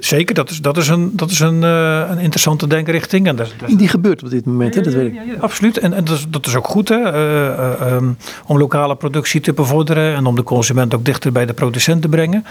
[0.00, 3.26] Zeker, dat is, dat is, een, dat is een, eh, een interessante denkrichting.
[3.26, 5.14] En dat, dat- Die gebeurt op dit moment, hè, dat weet ik.
[5.14, 5.78] Ja, ja, absoluut.
[5.78, 6.96] En, en dat, is, dat is ook goed hè?
[6.96, 8.08] Eh, eh, ehm,
[8.46, 12.08] om lokale productie te bevorderen en om de consument ook dichter bij de producent te
[12.08, 12.44] brengen.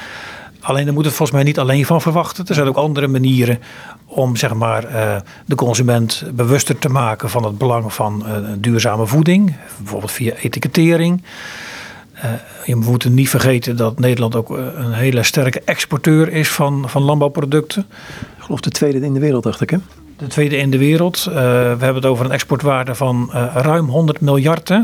[0.61, 2.45] Alleen daar moet het volgens mij niet alleen van verwachten.
[2.47, 3.59] Er zijn ook andere manieren
[4.05, 4.81] om zeg maar,
[5.45, 8.23] de consument bewuster te maken van het belang van
[8.57, 9.55] duurzame voeding.
[9.77, 11.21] Bijvoorbeeld via etikettering.
[12.21, 12.29] Eh,
[12.65, 17.01] je moet niet vergeten dat Nederland ook eh, een hele sterke exporteur is van, van
[17.01, 17.85] landbouwproducten.
[18.37, 19.69] Ik geloof de tweede in de wereld, dacht ik.
[19.69, 19.77] Hè?
[20.17, 21.25] De tweede in de wereld.
[21.27, 21.39] Eh, we
[21.85, 24.69] hebben het over een exportwaarde van ruim 100 miljard.
[24.69, 24.79] Hè?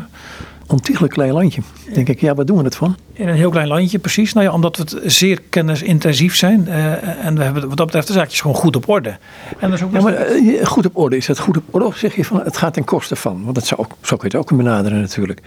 [0.68, 1.62] Ontiegelijk klein landje.
[1.94, 2.98] Denk ik, ja, waar doen we het van?
[3.14, 4.34] In een heel klein landje, precies.
[4.34, 6.68] Nou ja, omdat we het zeer kennisintensief zijn.
[6.68, 9.18] en we hebben wat dat betreft de zaakjes gewoon goed op orde.
[9.60, 10.28] En dat is ook Ja, maar
[10.64, 11.18] goed op orde.
[11.18, 13.44] Is dat goed op orde of zeg je van het gaat ten koste van?
[13.44, 15.42] Want dat zou ook, zo kun je het ook benaderen natuurlijk.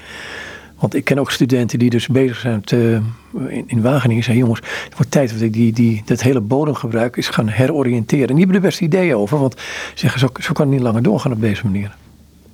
[0.78, 3.00] Want ik ken ook studenten die dus bezig zijn te,
[3.48, 4.24] in, in Wageningen.
[4.24, 8.28] Zeggen jongens, het wordt tijd dat ik die, die, dat hele bodemgebruik is gaan heroriënteren.
[8.28, 9.38] En die hebben er best ideeën over.
[9.38, 9.64] Want ze
[9.94, 11.94] zeggen, zo, zo kan het niet langer doorgaan op deze manier.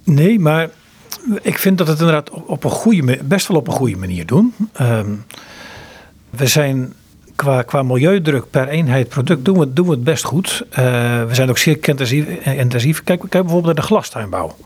[0.04, 0.70] Nee, maar
[1.42, 4.54] ik vind dat het inderdaad op- een goede, best wel op een goede manier doen.
[4.72, 5.10] Ehm,
[6.30, 6.92] we zijn
[7.34, 10.66] qua, qua milieudruk per eenheid product doen we, doen we het best goed.
[10.70, 10.76] Uh,
[11.24, 12.26] we zijn ook zeer intensief.
[12.44, 13.04] intensief.
[13.04, 14.56] Kijk, kijk bijvoorbeeld naar de glastuinbouw.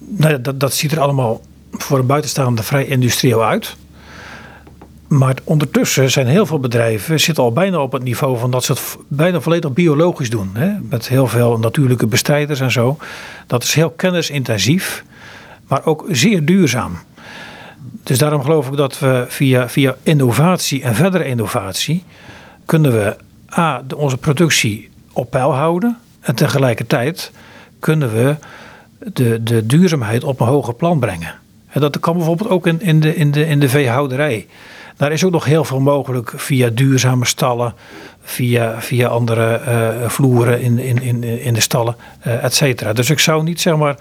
[0.00, 1.40] Nou, dat, dat ziet er allemaal
[1.76, 3.76] voor een buitenstaande vrij industrieel uit.
[5.08, 8.72] Maar ondertussen zijn heel veel bedrijven zitten al bijna op het niveau van dat ze
[8.72, 10.50] het bijna volledig biologisch doen.
[10.52, 10.72] Hè?
[10.90, 12.98] Met heel veel natuurlijke bestrijders en zo.
[13.46, 15.04] Dat is heel kennisintensief,
[15.68, 16.98] maar ook zeer duurzaam.
[18.02, 22.04] Dus daarom geloof ik dat we via, via innovatie en verdere innovatie
[22.64, 23.16] kunnen we
[23.58, 25.98] A, onze productie op peil houden.
[26.20, 27.32] En tegelijkertijd
[27.78, 28.36] kunnen we
[29.12, 31.34] de, de duurzaamheid op een hoger plan brengen.
[31.78, 34.46] Dat kan bijvoorbeeld ook in, in, de, in, de, in de veehouderij.
[34.96, 37.74] Daar is ook nog heel veel mogelijk via duurzame stallen,
[38.22, 41.96] via, via andere uh, vloeren in, in, in, in de stallen,
[42.26, 42.92] uh, et cetera.
[42.92, 43.96] Dus ik zou niet zeg maar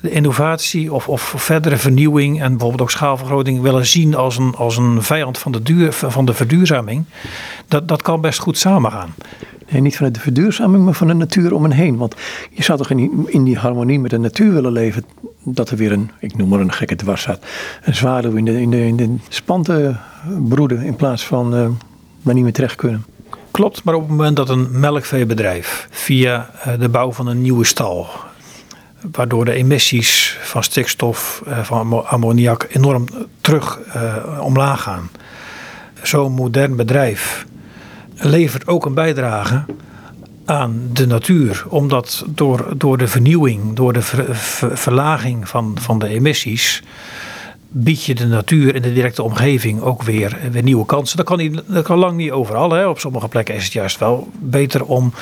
[0.00, 4.76] de innovatie of, of verdere vernieuwing en bijvoorbeeld ook schaalvergroting willen zien als een, als
[4.76, 7.04] een vijand van de, van de verduurzaming.
[7.68, 9.14] Dat, dat kan best goed samengaan.
[9.68, 11.96] Nee, niet vanuit de verduurzaming, maar van de natuur om hen heen.
[11.96, 12.14] Want
[12.50, 12.90] je zou toch
[13.26, 15.04] in die harmonie met de natuur willen leven.
[15.48, 17.44] Dat er weer een, ik noem maar een gekke dwars staat.
[17.82, 20.00] Een zwaluw in de, in de, in de spanten
[20.48, 21.68] broeden in plaats van uh,
[22.22, 23.04] waar niet meer terecht kunnen.
[23.50, 27.64] Klopt, maar op het moment dat een melkveebedrijf via uh, de bouw van een nieuwe
[27.64, 28.08] stal,
[29.12, 33.04] waardoor de emissies van stikstof, van ammoniak enorm
[33.40, 33.78] terug
[34.40, 35.10] omlaag gaan.
[36.02, 37.46] Zo'n modern bedrijf
[38.14, 39.64] levert ook een bijdrage
[40.46, 41.64] aan de natuur.
[41.68, 44.02] Omdat door, door de vernieuwing, door de
[44.72, 46.82] verlaging van, van de emissies.
[47.68, 51.16] bied je de natuur in de directe omgeving ook weer, weer nieuwe kansen.
[51.16, 52.70] Dat kan, niet, dat kan lang niet overal.
[52.70, 52.88] Hè.
[52.88, 55.12] Op sommige plekken is het juist wel beter om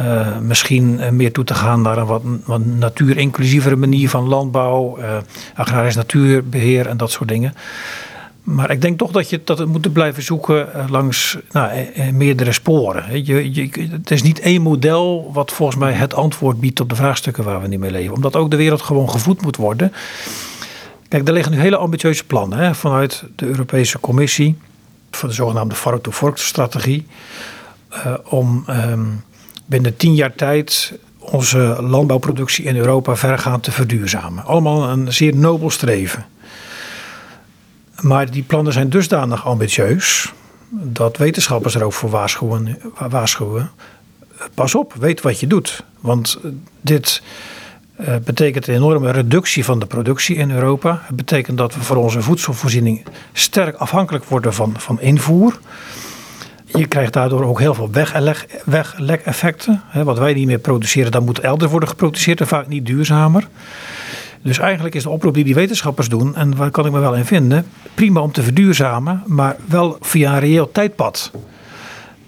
[0.00, 5.16] uh, misschien meer toe te gaan naar een wat, wat natuurinclusievere manier van landbouw, uh,
[5.54, 7.54] agrarisch natuurbeheer en dat soort dingen.
[8.42, 12.14] Maar ik denk toch dat je dat moet blijven zoeken eh, langs nou, eh, eh,
[12.14, 13.24] meerdere sporen.
[13.24, 16.94] Je, je, het is niet één model wat volgens mij het antwoord biedt op de
[16.94, 18.14] vraagstukken waar we niet mee leven.
[18.14, 19.92] Omdat ook de wereld gewoon gevoed moet worden.
[21.08, 24.56] Kijk, er liggen nu hele ambitieuze plannen hè, vanuit de Europese Commissie.
[25.10, 27.06] Voor de zogenaamde farm-to-fork-strategie.
[28.24, 29.24] Om um,
[29.66, 34.44] binnen tien jaar tijd onze landbouwproductie in Europa vergaand te verduurzamen.
[34.44, 36.26] Allemaal een zeer nobel streven.
[38.02, 40.32] Maar die plannen zijn dusdanig ambitieus
[40.68, 42.78] dat wetenschappers er ook voor waarschuwen.
[43.08, 43.70] waarschuwen.
[44.54, 45.84] Pas op, weet wat je doet.
[46.00, 46.38] Want
[46.80, 47.22] dit
[48.00, 51.02] uh, betekent een enorme reductie van de productie in Europa.
[51.02, 55.58] Het betekent dat we voor onze voedselvoorziening sterk afhankelijk worden van, van invoer.
[56.64, 57.90] Je krijgt daardoor ook heel veel
[58.64, 59.82] weglek-effecten.
[59.92, 63.48] Wat wij niet meer produceren, dan moet elders worden geproduceerd en vaak niet duurzamer.
[64.42, 67.14] Dus eigenlijk is de oproep die die wetenschappers doen, en waar kan ik me wel
[67.14, 71.30] in vinden, prima om te verduurzamen, maar wel via een reëel tijdpad.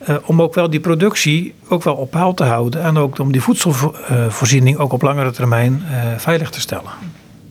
[0.09, 3.33] Uh, om ook wel die productie ook wel op peil te houden en ook om
[3.33, 6.91] die voedselvoorziening ook op langere termijn uh, veilig te stellen.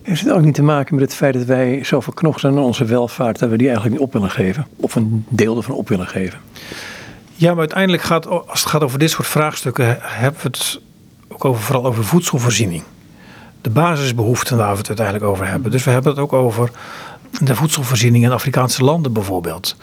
[0.02, 2.64] Heeft het ook niet te maken met het feit dat wij zo verknocht zijn aan
[2.64, 4.68] onze welvaart dat we die eigenlijk niet op willen geven?
[4.76, 6.40] Of een deel ervan op willen geven?
[7.36, 10.80] Ja, maar uiteindelijk gaat, als het gaat over dit soort vraagstukken, hebben we het
[11.28, 12.84] ook over, vooral over voedselvoorziening
[13.64, 15.72] de basisbehoeften waar we het uiteindelijk over hebben.
[15.72, 16.72] Dus we hebben het ook over
[17.42, 19.76] de voedselvoorziening in Afrikaanse landen bijvoorbeeld.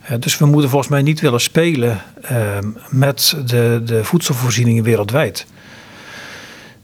[0.00, 5.46] Eh, dus we moeten volgens mij niet willen spelen ehm, met de, de voedselvoorzieningen wereldwijd.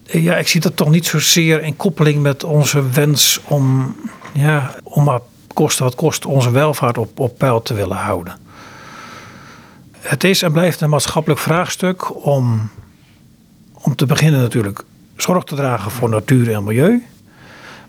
[0.06, 3.96] Eh, ja, ik zie dat toch niet zozeer in koppeling met onze wens om,
[4.32, 5.20] ja, om maar
[5.54, 8.38] kosten wat kost onze welvaart op, op peil te willen houden.
[9.98, 12.70] Het is en blijft een maatschappelijk vraagstuk om,
[13.72, 14.84] om te beginnen natuurlijk
[15.22, 17.06] zorg te dragen voor natuur en milieu.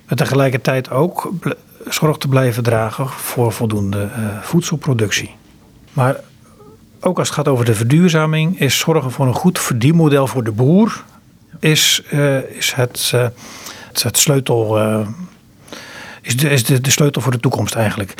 [0.05, 1.31] Maar tegelijkertijd ook
[1.87, 5.35] zorg te blijven dragen voor voldoende uh, voedselproductie.
[5.93, 6.15] Maar
[6.99, 10.51] ook als het gaat over de verduurzaming, is zorgen voor een goed verdienmodel voor de
[10.51, 11.03] boer,
[11.59, 13.27] is, uh, is het, uh,
[13.93, 14.79] het, sleutel.
[16.21, 18.13] is, de, is de, de sleutel voor de toekomst eigenlijk.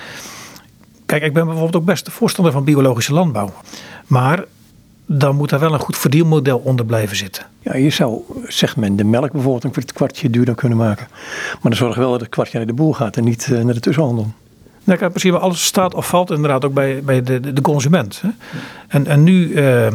[1.05, 3.53] Kijk, ik ben bijvoorbeeld ook best voorstander van biologische landbouw.
[4.07, 4.43] Maar
[5.11, 7.45] dan moet daar wel een goed verdienmodel onder blijven zitten.
[7.61, 11.07] Ja, je zou, zegt men, de melk bijvoorbeeld een kwartje duurder kunnen maken.
[11.51, 13.73] Maar dan zorg wel dat het kwartje naar de boer gaat en niet uh, naar
[13.73, 14.31] de tussenhandel.
[14.83, 18.21] Nou, precies, alles staat of valt inderdaad ook bij, bij de, de consument.
[18.21, 18.29] Hè?
[18.87, 19.87] En, en nu uh,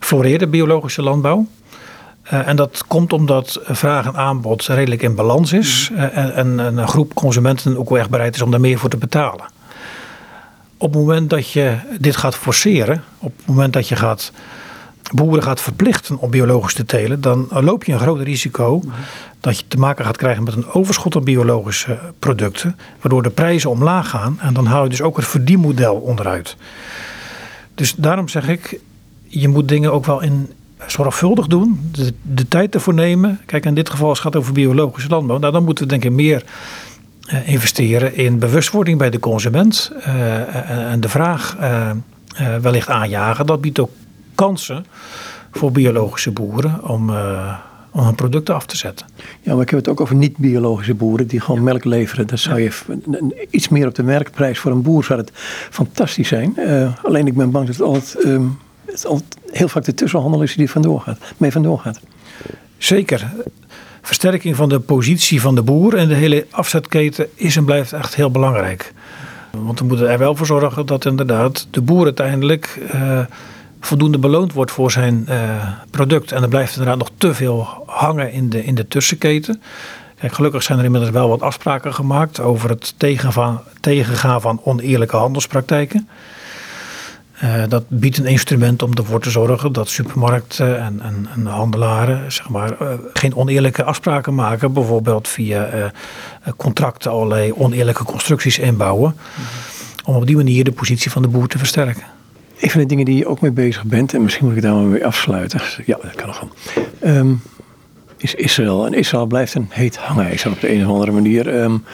[0.00, 1.46] floreert de biologische landbouw.
[2.32, 5.90] Uh, en dat komt omdat vraag en aanbod redelijk in balans is.
[5.92, 8.90] Uh, en, en, een groep consumenten ook wel echt bereid is om daar meer voor
[8.90, 9.44] te betalen.
[10.76, 14.32] Op het moment dat je dit gaat forceren, op het moment dat je gaat
[15.12, 18.82] boeren gaat verplichten om biologisch te telen, dan loop je een groot risico
[19.40, 23.70] dat je te maken gaat krijgen met een overschot aan biologische producten, waardoor de prijzen
[23.70, 26.56] omlaag gaan en dan haal je dus ook het verdienmodel onderuit.
[27.74, 28.80] Dus daarom zeg ik,
[29.26, 30.52] je moet dingen ook wel in
[30.86, 31.90] zorgvuldig doen,
[32.22, 33.40] de, tijd ervoor nemen.
[33.46, 36.04] Kijk, in dit geval als het gaat over biologische landbouw, nou, dan moeten we denk
[36.04, 36.42] ik meer
[37.32, 41.56] uh, investeren in bewustwording bij de consument uh, en de vraag
[42.60, 43.46] wellicht aanjagen.
[43.46, 43.90] Dat biedt ook
[44.38, 44.84] kansen
[45.50, 47.10] voor biologische boeren om,
[47.90, 49.06] om hun producten af te zetten.
[49.40, 52.26] Ja, maar ik heb het ook over niet-biologische boeren die gewoon melk leveren.
[52.26, 52.70] Dan zou je
[53.50, 55.30] iets meer op de merkprijs voor een boer zou het
[55.70, 56.54] fantastisch zijn.
[57.02, 58.24] alleen ik ben bang dat het altijd...
[58.24, 58.58] Um,
[58.92, 62.00] het altijd heel vaak de tussenhandel is die vandoor gaat, mee vandoor gaat.
[62.78, 63.32] Zeker.
[64.02, 68.14] Versterking van de positie van de boer en de hele afzetketen is en blijft echt
[68.14, 68.92] heel belangrijk.
[69.50, 73.20] Want we moeten er wel voor zorgen dat inderdaad de boer uiteindelijk uh,
[73.80, 76.32] voldoende beloond wordt voor zijn uh, product.
[76.32, 79.62] En er blijft inderdaad nog te veel hangen in de, in de tussenketen.
[80.20, 82.94] Kijk, gelukkig zijn er inmiddels wel wat afspraken gemaakt over het
[83.80, 86.08] tegengaan van oneerlijke handelspraktijken.
[87.44, 92.32] Uh, dat biedt een instrument om ervoor te zorgen dat supermarkten en, en, en handelaren
[92.32, 94.72] zeg maar, uh, geen oneerlijke afspraken maken.
[94.72, 95.84] Bijvoorbeeld via uh,
[96.56, 99.16] contracten allerlei oneerlijke constructies inbouwen.
[100.04, 102.17] Om op die manier de positie van de boer te versterken.
[102.60, 104.74] Een van de dingen die je ook mee bezig bent, en misschien moet ik daar
[104.74, 105.60] maar weer afsluiten.
[105.86, 107.16] Ja, dat kan nog wel.
[107.16, 107.42] Um,
[108.16, 108.86] is Israël.
[108.86, 111.62] En Israël blijft een heet hangijzer op de een of andere manier.
[111.62, 111.84] Um,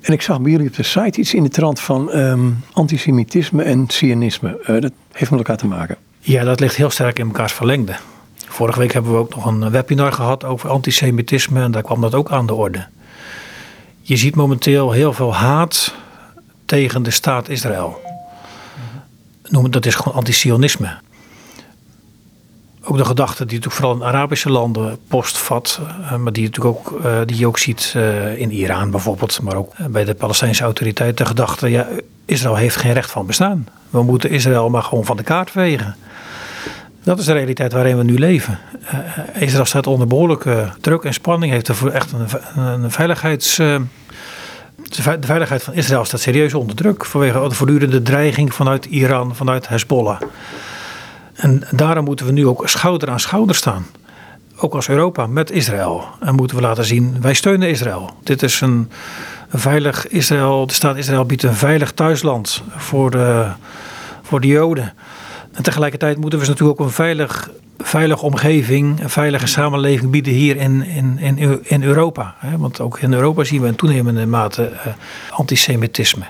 [0.00, 3.62] en ik zag bij jullie op de site iets in de trant van um, antisemitisme
[3.62, 4.58] en sionisme.
[4.60, 5.96] Uh, dat heeft met elkaar te maken.
[6.18, 7.94] Ja, dat ligt heel sterk in elkaars verlengde.
[8.48, 12.14] Vorige week hebben we ook nog een webinar gehad over antisemitisme en daar kwam dat
[12.14, 12.86] ook aan de orde.
[14.00, 15.94] Je ziet momenteel heel veel haat
[16.64, 18.11] tegen de staat Israël.
[19.52, 20.98] Noem het, dat is gewoon antisionisme
[22.84, 27.00] ook de gedachte die natuurlijk vooral in Arabische landen postvat, uh, maar die, natuurlijk ook,
[27.04, 31.16] uh, die je ook ziet uh, in Iran bijvoorbeeld, maar ook bij de Palestijnse autoriteiten,
[31.16, 31.88] de gedachte, ja,
[32.24, 33.66] Israël heeft geen recht van bestaan.
[33.90, 35.96] We moeten Israël maar gewoon van de kaart vegen.
[37.02, 38.58] Dat is de realiteit waarin we nu leven.
[39.34, 42.28] Israël staat onder behoorlijke druk en spanning, heeft er echt een,
[42.62, 43.60] een veiligheids
[44.96, 49.68] de veiligheid van Israël staat serieus onder druk vanwege de voortdurende dreiging vanuit Iran, vanuit
[49.68, 50.20] Hezbollah.
[51.34, 53.86] En daarom moeten we nu ook schouder aan schouder staan.
[54.56, 56.04] Ook als Europa met Israël.
[56.20, 58.10] En moeten we laten zien, wij steunen Israël.
[58.22, 58.90] Dit is een,
[59.54, 63.46] veilig Israël, de staat Israël biedt een veilig thuisland voor de,
[64.22, 64.92] voor de Joden.
[65.52, 67.50] En tegelijkertijd moeten we ze natuurlijk ook een veilig,
[67.82, 70.86] veilige omgeving, een veilige samenleving bieden hier in,
[71.18, 72.34] in, in, Europa.
[72.56, 74.92] Want ook in Europa zien we in toenemende mate uh,
[75.30, 76.24] antisemitisme.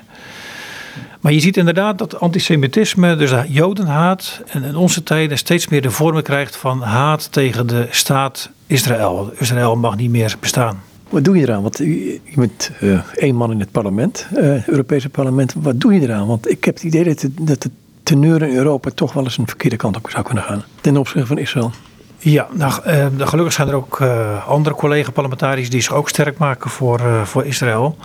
[1.19, 6.23] Maar je ziet inderdaad dat antisemitisme, dus jodenhaat, in onze tijden steeds meer de vormen
[6.23, 9.31] krijgt van haat tegen de staat Israël.
[9.37, 10.81] Israël mag niet meer bestaan.
[11.09, 11.61] Wat doe je eraan?
[11.61, 15.53] Want je bent uh, één man in het parlement, uh, Europese parlement.
[15.57, 16.27] Wat doe je eraan?
[16.27, 17.69] Want ik heb het idee dat, het, dat de
[18.03, 20.63] teneur in Europa toch wel eens een verkeerde kant op zou kunnen gaan.
[20.81, 21.71] Ten opzichte van Israël.
[22.17, 24.01] Ja, nou, uh, gelukkig zijn er ook
[24.47, 27.97] andere collega-parlementariërs die zich ook sterk maken voor, voor Israël.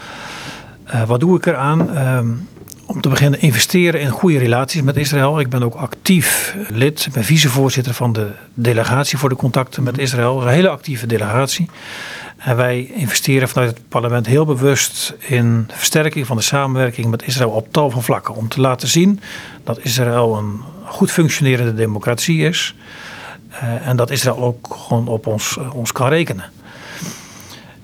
[1.06, 1.94] wat doe ik eraan?
[1.94, 2.28] Ehm,
[2.88, 5.40] om te beginnen investeren in goede relaties met Israël.
[5.40, 9.98] Ik ben ook actief lid, ik ben vicevoorzitter van de delegatie voor de contacten met
[9.98, 10.34] Israël.
[10.34, 11.70] Dat is een hele actieve delegatie.
[12.38, 17.50] En wij investeren vanuit het parlement heel bewust in versterking van de samenwerking met Israël
[17.50, 18.34] op tal van vlakken.
[18.34, 19.20] Om te laten zien
[19.64, 22.74] dat Israël een goed functionerende democratie is.
[23.50, 26.44] Eh, en dat Israël ook gewoon op ons, eh, ons kan rekenen.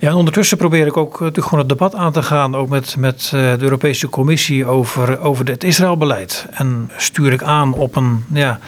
[0.05, 2.69] Ja, en ondertussen probeer ik ook eh, natuurlijk gewoon het debat aan te gaan, ook
[2.69, 6.47] met, met eh, de Europese Commissie over, over het Israëlbeleid.
[6.51, 8.59] En stuur ik aan op een, ja,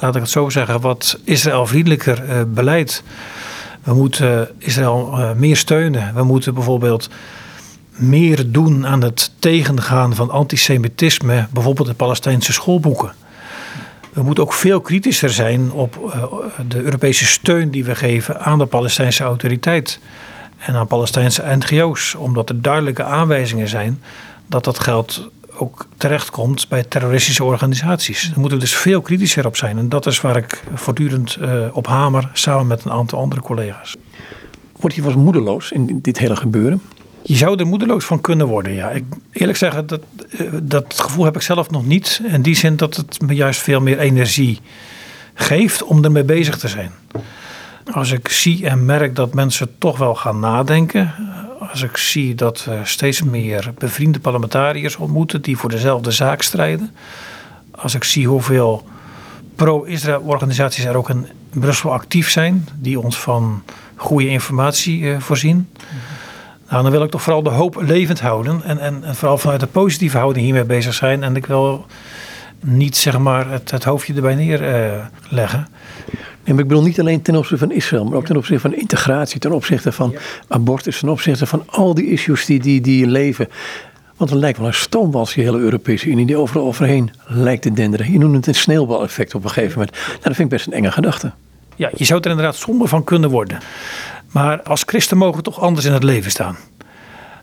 [0.00, 3.02] laat ik het zo zeggen, wat Israël-vriendelijker uh, beleid.
[3.88, 6.14] We moeten Israël uh, meer steunen.
[6.14, 7.08] We moeten bijvoorbeeld
[7.90, 13.12] meer doen aan het tegengaan van antisemitisme, bijvoorbeeld in Palestijnse schoolboeken.
[14.12, 16.20] We moeten ook veel kritischer zijn op
[16.68, 20.00] de Europese steun die we geven aan de Palestijnse autoriteit
[20.58, 24.02] en aan Palestijnse NGO's, omdat er duidelijke aanwijzingen zijn
[24.46, 28.22] dat dat geld ook terechtkomt bij terroristische organisaties.
[28.28, 29.78] Daar moeten we dus veel kritischer op zijn.
[29.78, 33.96] En dat is waar ik voortdurend uh, op hamer, samen met een aantal andere collega's.
[34.76, 36.82] Word je wel moedeloos in dit hele gebeuren?
[37.22, 38.90] Je zou er moedeloos van kunnen worden, ja.
[38.90, 40.00] Ik, eerlijk zeggen, dat,
[40.30, 42.20] eh, dat gevoel heb ik zelf nog niet.
[42.24, 44.60] In die zin dat het me juist veel meer energie
[45.34, 46.92] geeft om ermee bezig te zijn
[47.92, 51.14] als ik zie en merk dat mensen toch wel gaan nadenken.
[51.70, 56.94] Als ik zie dat we steeds meer bevriende parlementariërs ontmoeten die voor dezelfde zaak strijden.
[57.70, 58.86] Als ik zie hoeveel
[59.56, 63.62] pro-Israël organisaties er ook in Brussel actief zijn, die ons van
[63.94, 65.68] goede informatie eh, voorzien.
[66.68, 69.60] Nou, dan wil ik toch vooral de hoop levend houden en, en, en, vooral vanuit
[69.60, 71.22] de positieve houding hiermee bezig zijn.
[71.22, 71.86] En ik wil
[72.60, 75.66] niet zeg maar het, het hoofdje erbij neerleggen.
[75.68, 75.80] Nee,
[76.52, 79.40] maar ik bedoel niet alleen ten opzichte van Israël, maar ook ten opzichte van integratie,
[79.40, 80.14] ten opzichte van
[80.48, 83.48] abortus, ten opzichte van al die issues die, die, die leven.
[84.16, 87.72] Want het lijkt wel een stoomwals, die hele Europese Unie, die overal overheen lijkt te
[87.72, 88.12] denderen.
[88.12, 89.96] Je noemt het een sneeuwbaleffect op een gegeven moment.
[89.96, 91.32] Nou, dat vind ik best een enge gedachte.
[91.76, 93.58] Ja, je zou er inderdaad somber van kunnen worden.
[94.32, 96.56] Maar als christen mogen we toch anders in het leven staan.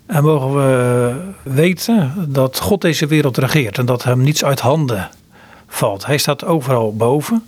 [0.06, 5.10] En mogen we weten dat God deze wereld regeert en dat hem niets uit handen
[5.68, 6.06] valt.
[6.06, 7.43] Hij staat overal boven.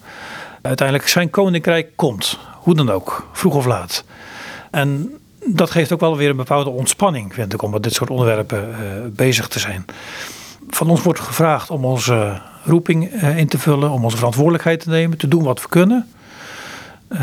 [0.68, 4.04] Uiteindelijk zijn koninkrijk komt, hoe dan ook, vroeg of laat.
[4.72, 5.12] En
[5.46, 8.70] dat geeft ook wel weer een bepaalde ontspanning, vind ik, om met dit soort onderwerpen
[8.70, 8.76] uh,
[9.12, 9.86] bezig te zijn.
[10.70, 14.90] Van ons wordt gevraagd om onze roeping uh, in te vullen, om onze verantwoordelijkheid te
[14.90, 16.08] nemen, te doen wat we kunnen.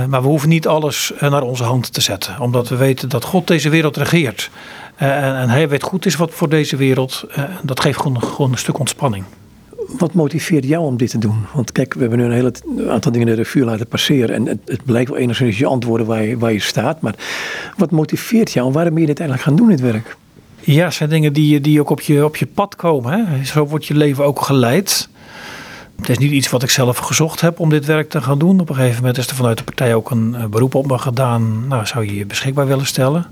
[0.09, 3.47] Maar we hoeven niet alles naar onze hand te zetten, omdat we weten dat God
[3.47, 4.51] deze wereld regeert.
[4.97, 7.25] En, en, Hij weet goed is wat voor deze wereld.
[7.63, 9.25] dat geeft gewoon, gewoon een stuk ontspanning.
[9.99, 11.45] Wat motiveert jou om dit te doen?
[11.55, 12.53] Want kijk, we hebben nu een hele
[12.91, 14.35] aantal dingen de revue laten passeren.
[14.35, 17.01] En het, het blijkt wel enigszins je antwoorden waar je, waar je staat.
[17.01, 17.15] Maar
[17.77, 20.17] wat motiveert jou en waarom ben je dit eigenlijk gaan doen, dit werk?
[20.61, 23.13] Ja, het zijn dingen die, die ook op je, op je pad komen.
[23.13, 23.45] Hè?
[23.45, 25.09] Zo wordt je leven ook geleid.
[25.97, 28.61] Het is niet iets wat ik zelf gezocht heb om dit werk te gaan doen.
[28.61, 31.69] Op een gegeven moment is er vanuit de partij ook een beroep op me gedaan.
[31.69, 33.27] Nou, zou je je beschikbaar willen stellen?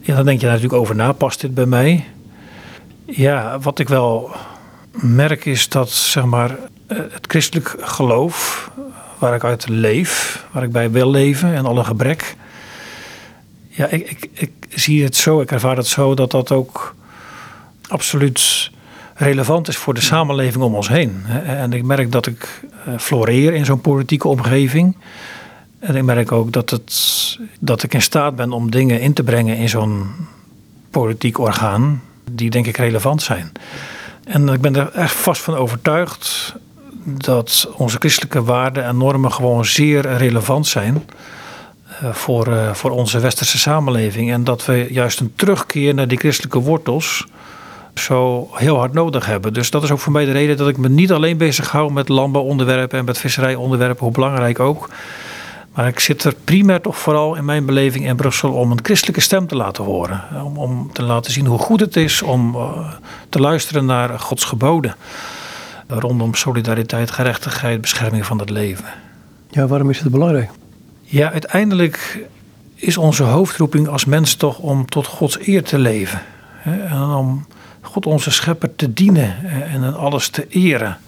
[0.00, 1.12] Ja, dan denk je daar natuurlijk over na.
[1.12, 2.04] Past dit bij mij?
[3.04, 4.30] Ja, wat ik wel
[4.92, 6.50] merk is dat zeg maar,
[6.86, 8.70] eh, het christelijk geloof,
[9.18, 12.36] waar ik uit leef, waar ik bij wil leven en alle gebrek.
[13.68, 16.94] Ja, ik, ik, ik zie het zo, ik ervaar het zo dat dat ook
[17.88, 18.70] absoluut
[19.14, 21.24] relevant is voor de samenleving om ons heen.
[21.44, 24.96] En ik merk dat ik eh, floreer in zo'n politieke omgeving.
[25.78, 29.22] En ik merk ook dat, het, dat ik in staat ben om dingen in te
[29.22, 30.10] brengen in zo'n
[30.90, 33.52] politiek orgaan die denk ik relevant zijn.
[34.24, 36.54] En ik ben er echt vast van overtuigd
[37.04, 41.04] dat onze christelijke waarden en normen gewoon zeer relevant zijn
[42.00, 44.32] eh, voor, eh, voor onze westerse samenleving.
[44.32, 47.26] En dat we juist een terugkeer naar die christelijke wortels
[47.94, 49.52] zo heel hard nodig hebben.
[49.52, 51.92] Dus dat is ook voor mij de reden dat ik me niet alleen bezig hou
[51.92, 54.88] met landbouwonderwerpen en met visserijonderwerpen, hoe belangrijk ook.
[55.80, 59.20] Maar ik zit er primair toch vooral in mijn beleving in Brussel om een christelijke
[59.20, 60.24] stem te laten horen.
[60.44, 62.92] Om, om te laten zien hoe goed het is om uh,
[63.28, 64.94] te luisteren naar Gods geboden.
[65.86, 68.84] Rondom solidariteit, gerechtigheid, bescherming van het leven.
[69.50, 70.50] Ja, waarom is het belangrijk?
[71.00, 72.26] Ja, uiteindelijk
[72.74, 76.22] is onze hoofdroeping als mens toch om tot Gods eer te leven.
[76.52, 76.84] Hè?
[76.84, 77.46] En om
[77.80, 80.98] God onze schepper te dienen en alles te eren.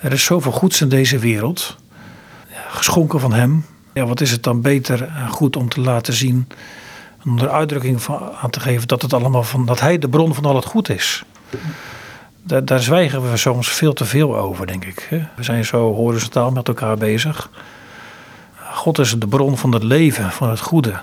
[0.00, 1.80] Er is zoveel goeds in deze wereld
[2.72, 3.64] geschonken van hem.
[3.92, 6.48] Ja, wat is het dan beter en goed om te laten zien,
[7.24, 10.34] om er uitdrukking van, aan te geven dat, het allemaal van, dat hij de bron
[10.34, 11.24] van al het goed is.
[12.42, 15.08] Daar, daar zwijgen we soms veel te veel over, denk ik.
[15.36, 17.50] We zijn zo horizontaal met elkaar bezig.
[18.72, 21.00] God is de bron van het leven, van het goede.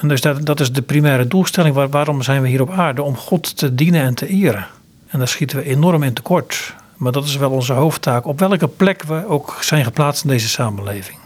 [0.00, 1.74] En dus dat, dat is de primaire doelstelling.
[1.74, 3.02] Waar, waarom zijn we hier op aarde?
[3.02, 4.66] Om God te dienen en te eren.
[5.08, 6.74] En daar schieten we enorm in tekort.
[6.98, 8.26] Maar dat is wel onze hoofdtaak.
[8.26, 11.18] Op welke plek we ook zijn geplaatst in deze samenleving.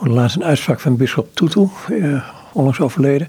[0.00, 3.28] Laatst een uitspraak van bischop Tutu, eh, onlangs overleden.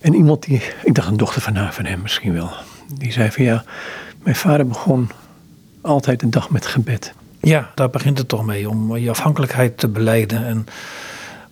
[0.00, 2.50] En iemand die, ik dacht een dochter van, van hem misschien wel.
[2.94, 3.64] Die zei van ja,
[4.22, 5.10] mijn vader begon
[5.80, 7.14] altijd een dag met gebed.
[7.40, 8.68] Ja, daar begint het toch mee.
[8.68, 10.46] Om je afhankelijkheid te beleiden.
[10.46, 10.66] En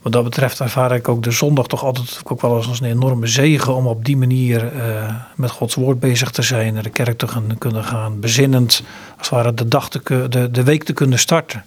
[0.02, 3.26] wat dat betreft ervaar ik ook de zondag toch altijd ook wel als een enorme
[3.26, 7.18] zegen om op die manier uh, met Gods woord bezig te zijn, naar de kerk
[7.18, 7.26] te
[7.58, 8.82] kunnen gaan, bezinnend,
[9.18, 11.64] als het ware de, dag te, de, de week te kunnen starten.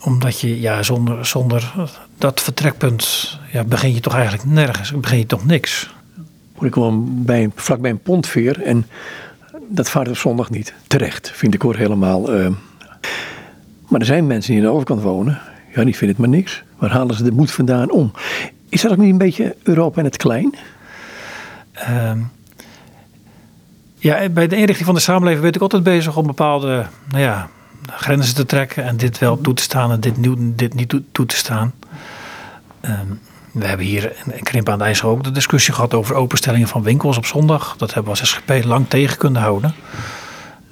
[0.00, 1.72] Omdat je ja, zonder, zonder
[2.18, 5.92] dat vertrekpunt ja, begin je toch eigenlijk nergens, begin je toch niks.
[6.60, 8.86] Ik kwam bij, vlakbij een pontveer en
[9.68, 10.74] dat vaart op zondag niet.
[10.86, 12.34] Terecht, vind ik hoor helemaal.
[12.34, 12.48] Uh,
[13.88, 15.40] maar er zijn mensen die aan de overkant wonen,
[15.74, 16.62] ja, die vinden het maar niks.
[16.78, 18.12] Waar halen ze de moed vandaan om?
[18.68, 20.54] Is dat ook niet een beetje Europa in het klein?
[21.88, 22.12] Uh,
[23.98, 27.48] ja, bij de inrichting van de samenleving ben ik altijd bezig om bepaalde nou ja,
[27.86, 31.26] grenzen te trekken en dit wel toe te staan en dit, nieuw, dit niet toe,
[31.26, 31.72] te staan.
[32.82, 33.20] Um,
[33.52, 36.82] we hebben hier in Krimp aan de IJssel ook de discussie gehad over openstellingen van
[36.82, 37.76] winkels op zondag.
[37.76, 39.74] Dat hebben we als SGP lang tegen kunnen houden.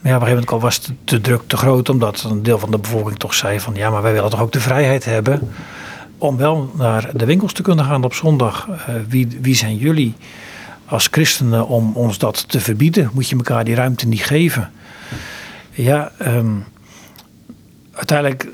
[0.03, 2.59] Maar ja, op een gegeven moment was de, de druk te groot, omdat een deel
[2.59, 5.51] van de bevolking toch zei van ja, maar wij willen toch ook de vrijheid hebben
[6.19, 8.69] om wel naar de winkels te kunnen gaan op zondag.
[8.69, 10.15] Uh, wie, wie zijn jullie
[10.85, 13.11] als christenen om ons dat te verbieden?
[13.13, 14.71] Moet je elkaar die ruimte niet geven?
[15.71, 16.65] Ja, um,
[17.93, 18.49] uiteindelijk,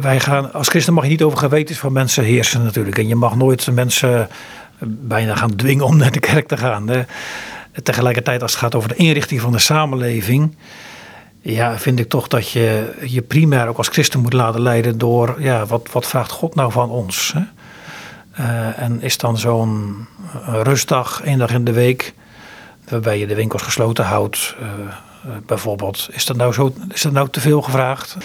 [0.00, 2.98] wij gaan, als christen mag je niet over gewetens van mensen heersen natuurlijk.
[2.98, 4.28] En je mag nooit mensen
[4.86, 6.88] bijna gaan dwingen om naar de kerk te gaan.
[6.88, 7.02] Hè.
[7.82, 10.56] Tegelijkertijd als het gaat over de inrichting van de samenleving,
[11.40, 15.36] ja, vind ik toch dat je je primair ook als christen moet laten leiden door,
[15.38, 17.32] ja, wat, wat vraagt God nou van ons?
[17.34, 17.40] Hè?
[18.40, 20.06] Uh, en is dan zo'n
[20.46, 22.14] rustdag, één dag in de week,
[22.88, 27.12] waarbij je de winkels gesloten houdt, uh, uh, bijvoorbeeld, is dat, nou zo, is dat
[27.12, 28.16] nou te veel gevraagd?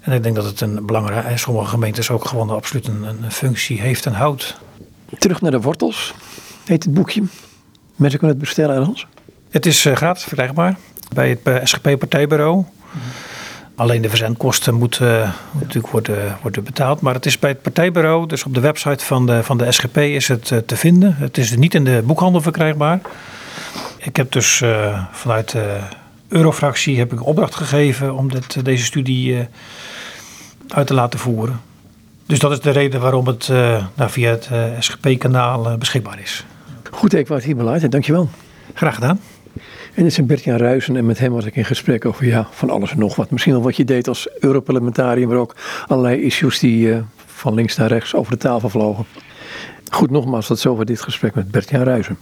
[0.00, 3.32] En ik denk dat het een belangrijke, en sommige gemeentes ook gewoon absoluut een, een
[3.32, 4.56] functie heeft en houdt.
[5.18, 6.14] Terug naar de wortels,
[6.64, 7.22] heet het boekje.
[7.96, 9.06] Mensen kunnen het bestellen ergens?
[9.50, 10.76] Het is gratis verkrijgbaar
[11.14, 12.64] bij het eh, SGP-partijbureau.
[13.76, 15.88] Alleen de verzendkosten moeten, natuurlijk
[16.42, 17.00] worden, betaald.
[17.00, 19.96] Maar het is bij het partijbureau, dus op de website van de, van de SGP
[19.96, 21.14] is het uh, te vinden.
[21.16, 23.00] Het is niet in de boekhandel verkrijgbaar.
[23.98, 24.62] Ik heb dus
[25.12, 25.78] vanuit de
[26.28, 29.48] Eurofractie heb ik opdracht gegeven om dit, deze studie
[30.68, 31.60] uit te laten voeren.
[32.26, 33.48] Dus dat is de reden waarom het
[33.94, 36.44] nou, via het SGP-kanaal beschikbaar is.
[36.94, 37.90] Goed, ik het hierbij laten.
[37.90, 38.28] Dankjewel.
[38.74, 39.20] Graag gedaan.
[39.94, 42.90] En dit is Bert-Jan en met hem was ik in gesprek over ja, van alles
[42.90, 43.30] en nog wat.
[43.30, 47.76] Misschien wel wat je deed als Europarlementariër, maar ook allerlei issues die uh, van links
[47.76, 49.04] naar rechts over de tafel vlogen.
[49.90, 52.04] Goed, nogmaals, tot zover dit gesprek met Bert-Jan.